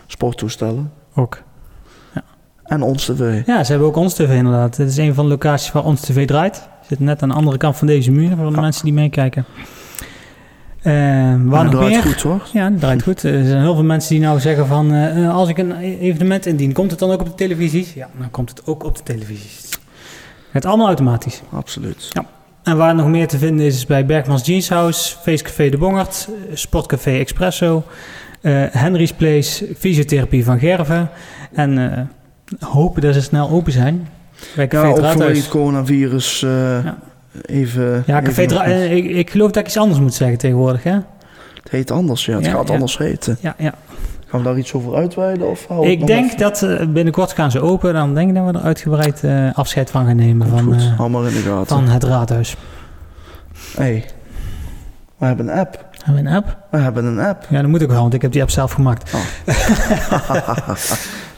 Sporttoestellen 0.06 0.92
Ook. 1.14 1.42
en 2.64 2.82
ons 2.82 3.04
tv. 3.04 3.46
Ja, 3.46 3.64
ze 3.64 3.70
hebben 3.70 3.88
ook 3.88 3.96
Ons 3.96 4.14
TV 4.14 4.28
inderdaad. 4.30 4.76
Het 4.76 4.88
is 4.88 4.96
een 4.96 5.14
van 5.14 5.24
de 5.24 5.30
locaties 5.30 5.72
waar 5.72 5.84
Ons 5.84 6.00
TV 6.00 6.26
draait. 6.26 6.68
Zit 6.88 7.00
net 7.00 7.22
aan 7.22 7.28
de 7.28 7.34
andere 7.34 7.56
kant 7.56 7.76
van 7.76 7.86
deze 7.86 8.10
muur 8.10 8.36
voor 8.36 8.46
de 8.48 8.54
Ja. 8.54 8.60
mensen 8.60 8.84
die 8.84 8.92
meekijken. 8.92 9.44
Eh, 10.82 10.92
waar 11.44 11.64
nog 11.64 11.74
draait 11.74 11.90
meer? 11.90 12.02
goed 12.02 12.22
hoor. 12.22 12.46
Ja, 12.52 12.64
het 12.64 12.80
draait 12.80 13.02
goed. 13.02 13.22
Er 13.22 13.44
zijn 13.44 13.60
heel 13.60 13.74
veel 13.74 13.84
mensen 13.84 14.14
die 14.14 14.24
nou 14.24 14.40
zeggen 14.40 14.66
van... 14.66 14.92
eh, 14.92 15.24
eh, 15.24 15.34
als 15.34 15.48
ik 15.48 15.58
een 15.58 15.76
evenement 15.80 16.46
indien, 16.46 16.72
komt 16.72 16.90
het 16.90 17.00
dan 17.00 17.10
ook 17.10 17.20
op 17.20 17.26
de 17.26 17.34
televisies? 17.34 17.92
Ja, 17.94 18.08
dan 18.18 18.30
komt 18.30 18.50
het 18.50 18.66
ook 18.66 18.84
op 18.84 18.96
de 18.96 19.02
televisies. 19.02 19.68
Het 20.50 20.64
allemaal 20.64 20.86
automatisch. 20.86 21.42
Absoluut. 21.52 22.08
En 22.62 22.76
waar 22.76 22.94
nog 22.94 23.06
meer 23.06 23.28
te 23.28 23.38
vinden 23.38 23.66
is, 23.66 23.74
is 23.74 23.86
bij 23.86 24.06
Bergmans 24.06 24.46
Jeans 24.46 24.68
House, 24.68 25.16
Feestcafé 25.22 25.68
De 25.68 25.78
Bongert, 25.78 26.28
eh, 26.28 26.56
Sportcafé 26.56 27.10
Expresso, 27.10 27.84
Henry's 28.70 29.12
Place, 29.12 29.66
Fysiotherapie 29.78 30.44
van 30.44 30.58
Gerven. 30.58 31.08
En 31.52 32.08
hopen 32.60 33.02
dat 33.02 33.14
ze 33.14 33.20
snel 33.22 33.50
open 33.50 33.72
zijn. 33.72 34.08
Bij 34.56 34.68
Café 34.68 34.86
Ja, 34.86 34.90
ook 34.90 34.96
het 34.96 35.06
vanwege 35.06 35.40
het 35.40 35.48
coronavirus 35.48 36.40
Ja. 36.40 36.98
Even... 37.46 38.02
Ja, 38.06 38.22
Café 38.22 38.42
even- 38.42 38.60
eh, 38.64 38.96
ik, 38.96 39.04
ik 39.04 39.30
geloof 39.30 39.50
dat 39.50 39.56
ik 39.62 39.66
iets 39.66 39.76
anders 39.78 40.00
moet 40.00 40.14
zeggen 40.14 40.38
tegenwoordig, 40.38 40.82
hè? 40.82 40.92
Het 41.62 41.70
heet 41.70 41.90
anders, 41.90 42.24
ja. 42.26 42.34
Het 42.36 42.44
Ja, 42.44 42.50
gaat 42.52 42.68
ja. 42.68 42.72
anders 42.74 42.98
heten. 42.98 43.36
Ja, 43.40 43.54
ja. 43.58 43.74
Gaan 44.26 44.40
we 44.40 44.46
daar 44.46 44.58
iets 44.58 44.72
over 44.72 44.94
uitweiden? 44.94 45.50
Of 45.50 45.66
Ik 45.80 46.06
denk 46.06 46.24
even? 46.26 46.38
dat 46.38 46.62
eh, 46.62 46.86
binnenkort 46.86 47.32
gaan 47.32 47.50
ze 47.50 47.60
open. 47.60 47.92
Dan 47.94 48.14
denk 48.14 48.28
ik 48.28 48.34
dat 48.34 48.44
we 48.52 48.58
er 48.58 48.64
uitgebreid 48.64 49.24
eh, 49.24 49.48
afscheid 49.54 49.90
van 49.90 50.06
gaan 50.06 50.16
nemen 50.16 50.48
Komt 50.50 50.60
van, 50.82 50.96
goed, 50.96 51.08
maar 51.10 51.22
in 51.26 51.34
de 51.34 51.40
gaten. 51.40 51.66
van 51.66 51.88
het 51.88 52.04
raadhuis. 52.04 52.56
hey, 53.76 54.04
we 55.18 55.26
hebben 55.26 55.48
een 55.48 55.58
app. 55.58 55.84
Hebben 56.04 56.22
we 56.24 56.28
een 56.30 56.36
app? 56.36 56.56
We 56.70 56.78
hebben 56.78 57.04
een 57.04 57.18
app. 57.20 57.46
Ja, 57.50 57.60
dat 57.60 57.70
moet 57.70 57.82
ook 57.82 57.90
wel, 57.90 58.00
want 58.00 58.14
ik 58.14 58.22
heb 58.22 58.32
die 58.32 58.40
app 58.42 58.50
zelf 58.50 58.72
gemaakt. 58.72 59.10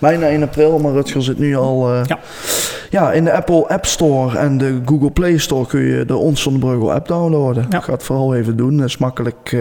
Bijna 0.04 0.26
1 0.26 0.42
april, 0.42 0.78
maar 0.78 0.92
Rutger 0.92 1.22
zit 1.22 1.38
nu 1.38 1.56
al... 1.56 1.92
eh, 1.92 2.00
Ja. 2.04 2.18
ja, 2.90 3.12
in 3.12 3.24
de 3.24 3.32
Apple 3.32 3.68
App 3.68 3.84
Store 3.86 4.38
en 4.38 4.58
de 4.58 4.80
Google 4.84 5.10
Play 5.10 5.38
Store 5.38 5.66
kun 5.66 5.80
je 5.80 6.04
de 6.04 6.16
Ons 6.16 6.42
Zonder 6.42 6.60
Breugel 6.68 6.92
app 6.92 7.08
downloaden. 7.08 7.66
Ja. 7.70 7.78
Ik 7.78 7.84
ga 7.84 7.92
het 7.92 8.02
vooral 8.02 8.34
even 8.34 8.56
doen. 8.56 8.76
Dat 8.76 8.86
is 8.86 8.96
makkelijk. 8.98 9.52
eh, 9.52 9.60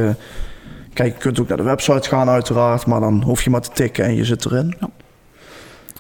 kijk, 0.94 1.14
je 1.14 1.20
kunt 1.20 1.40
ook 1.40 1.48
naar 1.48 1.58
de 1.58 1.64
website 1.64 2.10
gaan 2.10 2.30
uiteraard, 2.30 2.86
maar 2.86 3.00
dan 3.00 3.22
hoef 3.26 3.42
je 3.44 3.50
maar 3.50 3.62
te 3.62 3.70
tikken 3.74 4.06
en 4.06 4.16
je 4.16 4.26
zit 4.26 4.46
erin. 4.46 4.74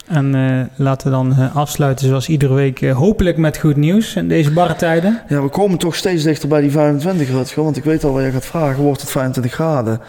En 0.08 0.36
eh, 0.36 0.62
laten 0.86 1.08
we 1.08 1.13
dan 1.13 1.51
afsluiten 1.53 2.08
zoals 2.08 2.29
iedere 2.29 2.53
week, 2.53 2.82
hopelijk 2.89 3.38
met 3.38 3.58
goed 3.58 3.75
nieuws 3.75 4.15
in 4.15 4.27
deze 4.27 4.51
barre 4.51 4.75
tijden. 4.75 5.21
Ja, 5.27 5.41
we 5.41 5.49
komen 5.49 5.77
toch 5.77 5.95
steeds 5.95 6.23
dichter 6.23 6.47
bij 6.49 6.62
die 6.62 6.71
25 6.71 7.29
Rutger, 7.29 7.63
want 7.63 7.77
ik 7.77 7.84
weet 7.84 8.03
al 8.03 8.13
wat 8.13 8.23
je 8.23 8.32
gaat 8.32 8.45
vragen. 8.45 8.84
Wordt 8.84 9.01
het 9.01 9.12
25 9.12 9.53
graden? 9.53 9.99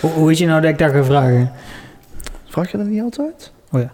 Hoe, 0.00 0.10
hoe 0.10 0.26
weet 0.26 0.38
je 0.38 0.46
nou 0.46 0.60
dat 0.60 0.70
ik 0.70 0.78
dat 0.78 0.90
ga 0.92 1.04
vragen? 1.04 1.50
Vraag 2.48 2.70
je 2.70 2.76
dat 2.76 2.86
niet 2.86 3.02
altijd? 3.02 3.52
Oh 3.72 3.78
ja. 3.78 3.90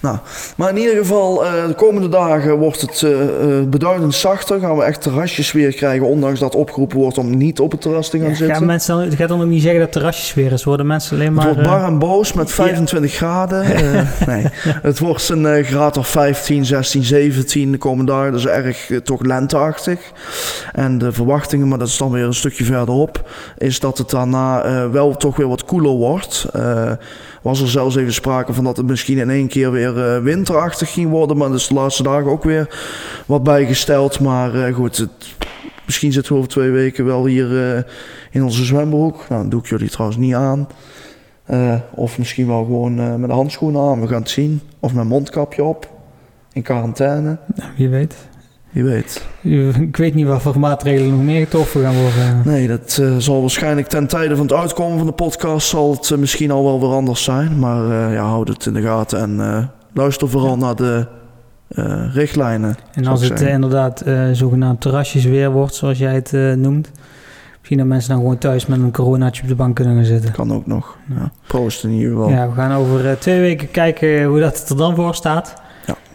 Nou, 0.00 0.16
maar 0.56 0.68
in 0.70 0.76
ieder 0.76 0.96
geval, 0.96 1.44
eh, 1.46 1.66
de 1.66 1.74
komende 1.74 2.08
dagen 2.08 2.58
wordt 2.58 2.80
het 2.80 3.02
eh, 3.02 3.22
eh, 3.22 3.64
beduidend 3.68 4.14
zachter. 4.14 4.60
Gaan 4.60 4.76
we 4.76 4.82
echt 4.84 5.02
terrasjes 5.02 5.52
weer 5.52 5.72
krijgen, 5.74 6.06
ondanks 6.06 6.40
dat 6.40 6.54
opgeroepen 6.54 6.98
wordt 6.98 7.18
om 7.18 7.36
niet 7.36 7.60
op 7.60 7.70
het 7.70 7.80
terras 7.80 8.10
te 8.10 8.18
gaan 8.18 8.28
Ja, 8.28 8.34
zitten. 8.34 8.56
gaan 8.56 8.66
mensen 8.66 8.94
dan, 8.96 9.04
het 9.04 9.14
gaat 9.14 9.28
dan 9.28 9.40
ook 9.40 9.46
niet 9.48 9.62
zeggen 9.62 9.80
dat 9.80 9.88
het 9.88 9.98
terrasjes 9.98 10.34
weer 10.34 10.52
is. 10.52 10.64
Worden 10.64 10.86
mensen 10.86 11.12
alleen 11.16 11.26
Het 11.26 11.36
maar... 11.36 11.44
wordt 11.44 11.60
eh, 11.60 11.66
bar 11.66 11.84
en 11.84 11.98
boos 11.98 12.32
met 12.32 12.52
25 12.52 13.12
graden. 13.14 13.64
Nee, 14.26 14.44
het 14.82 14.98
wordt 14.98 15.28
een 15.28 15.64
graad 15.64 15.96
of 15.96 16.08
15, 16.08 16.64
16, 16.64 17.02
17 17.04 17.72
de 17.72 17.78
komende 17.78 18.12
dagen. 18.12 18.30
Dat 18.32 18.40
is 18.40 18.46
erg 18.46 18.90
toch 19.04 19.22
lenteachtig. 19.22 20.00
En 20.72 20.98
de 20.98 21.12
verwachtingen, 21.12 21.68
maar 21.68 21.78
dat 21.78 21.88
is 21.88 21.96
dan 21.96 22.10
weer 22.10 22.24
een 22.24 22.34
stukje 22.34 22.64
verderop, 22.64 23.30
is 23.58 23.80
dat 23.80 23.98
het 23.98 24.10
daarna 24.10 24.90
wel 24.90 25.16
toch 25.16 25.36
weer 25.36 25.48
wat 25.48 25.64
koeler 25.64 25.90
wordt. 25.92 26.46
Was 27.42 27.60
er 27.60 27.68
zelfs 27.68 27.96
even 27.96 28.12
sprake 28.12 28.52
van 28.52 28.64
dat 28.64 28.76
het 28.76 28.86
misschien 28.86 29.18
in 29.18 29.30
één 29.30 29.48
keer 29.48 29.72
weer 29.72 29.79
eh, 29.88 30.22
winterachtig 30.22 30.92
ging 30.92 31.10
worden. 31.10 31.36
Maar 31.36 31.48
dat 31.48 31.58
is 31.58 31.66
de 31.66 31.74
laatste 31.74 32.02
dagen 32.02 32.30
ook 32.30 32.44
weer 32.44 32.78
wat 33.26 33.42
bijgesteld. 33.42 34.20
Maar 34.20 34.54
eh, 34.54 34.74
goed, 34.74 34.96
het, 34.96 35.10
misschien 35.86 36.12
zitten 36.12 36.32
we 36.32 36.38
over 36.38 36.50
twee 36.50 36.70
weken 36.70 37.04
wel 37.04 37.26
hier 37.26 37.74
eh, 37.74 37.82
in 38.30 38.44
onze 38.44 38.64
zwembroek. 38.64 39.28
Nou, 39.28 39.48
doe 39.48 39.60
ik 39.60 39.66
jullie 39.66 39.90
trouwens 39.90 40.18
niet 40.20 40.34
aan. 40.34 40.68
Of 41.94 42.18
misschien 42.18 42.46
wel 42.46 42.64
gewoon 42.64 43.20
met 43.20 43.28
de 43.28 43.34
handschoenen 43.34 43.80
aan, 43.82 44.00
we 44.00 44.08
gaan 44.08 44.20
het 44.20 44.30
zien. 44.30 44.60
Of 44.80 44.94
met 44.94 45.04
mondkapje 45.04 45.64
op, 45.64 45.90
in 46.52 46.62
quarantaine. 46.62 47.38
nou, 47.54 47.70
wie 47.76 47.88
weet. 47.88 48.14
Wie 48.70 48.84
weet. 48.84 49.26
Ik 49.80 49.96
weet 49.96 50.14
niet 50.14 50.26
wat 50.26 50.42
voor 50.42 50.58
maatregelen 50.58 51.10
nog 51.10 51.22
meer 51.22 51.44
getroffen 51.44 51.82
gaan 51.82 51.94
worden. 51.94 52.42
Nee, 52.44 52.68
dat 52.68 52.98
eh, 53.00 53.16
zal 53.16 53.40
waarschijnlijk 53.40 53.86
ten 53.86 54.06
tijde 54.06 54.36
van 54.36 54.46
het 54.46 54.54
uitkomen 54.54 54.98
van 54.98 55.06
de 55.06 55.12
podcast... 55.12 55.68
zal 55.68 55.90
het 55.90 56.10
eh, 56.10 56.18
misschien 56.18 56.50
al 56.50 56.64
wel 56.64 56.80
weer 56.80 56.90
anders 56.90 57.24
zijn. 57.24 57.58
Maar 57.58 57.84
eh, 57.84 58.14
ja, 58.14 58.22
houd 58.22 58.48
het 58.48 58.66
in 58.66 58.72
de 58.72 58.82
gaten 58.82 59.20
en 59.20 59.70
luister 59.94 60.28
vooral 60.28 60.56
naar 60.56 60.76
de 60.76 61.06
richtlijnen. 62.12 62.76
En 62.92 63.06
als 63.06 63.28
het 63.28 63.40
inderdaad 63.40 64.04
zogenaamd 64.32 64.80
terrasjes 64.80 65.24
weer 65.24 65.50
wordt, 65.50 65.74
zoals 65.74 65.98
jij 65.98 66.14
het 66.14 66.32
noemt. 66.56 66.90
Misschien 67.58 67.78
dat 67.78 67.86
mensen 67.86 68.10
dan 68.10 68.18
gewoon 68.18 68.38
thuis 68.38 68.66
met 68.66 68.78
een 68.78 68.92
coronaatje 68.92 69.42
op 69.42 69.48
de 69.48 69.54
bank 69.54 69.74
kunnen 69.74 69.94
gaan 69.94 70.04
zitten. 70.04 70.32
Kan 70.32 70.52
ook 70.52 70.66
nog. 70.66 70.96
Ja. 71.08 71.14
Ja. 71.14 71.30
Proost 71.46 71.84
in 71.84 71.90
ieder 71.90 72.10
geval. 72.10 72.28
Ja, 72.30 72.48
we 72.48 72.54
gaan 72.54 72.72
over 72.72 73.18
twee 73.18 73.40
weken 73.40 73.70
kijken 73.70 74.24
hoe 74.24 74.40
dat 74.40 74.68
er 74.68 74.76
dan 74.76 74.94
voor 74.94 75.14
staat. 75.14 75.54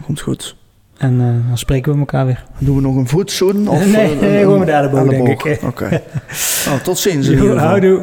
Komt 0.05 0.21
goed. 0.21 0.55
En 0.97 1.19
eh, 1.21 1.47
dan 1.47 1.57
spreken 1.57 1.93
we 1.93 1.99
elkaar 1.99 2.25
weer. 2.25 2.43
Doen 2.57 2.75
we 2.75 2.81
nog 2.81 2.95
een 2.95 3.07
voetzoen? 3.07 3.67
Of 3.67 3.85
Nee, 3.85 4.15
nee, 4.21 4.33
een- 4.33 4.39
gewoon 4.39 4.57
met 4.59 4.67
de 4.67 4.73
elleboog, 4.73 5.09
denk 5.09 5.43
ik. 5.43 5.61
Oké. 5.63 6.01
Nou, 6.65 6.79
tot 6.83 6.97
ziens 6.97 7.27
geval. 7.49 7.57
houdoe. 7.57 8.01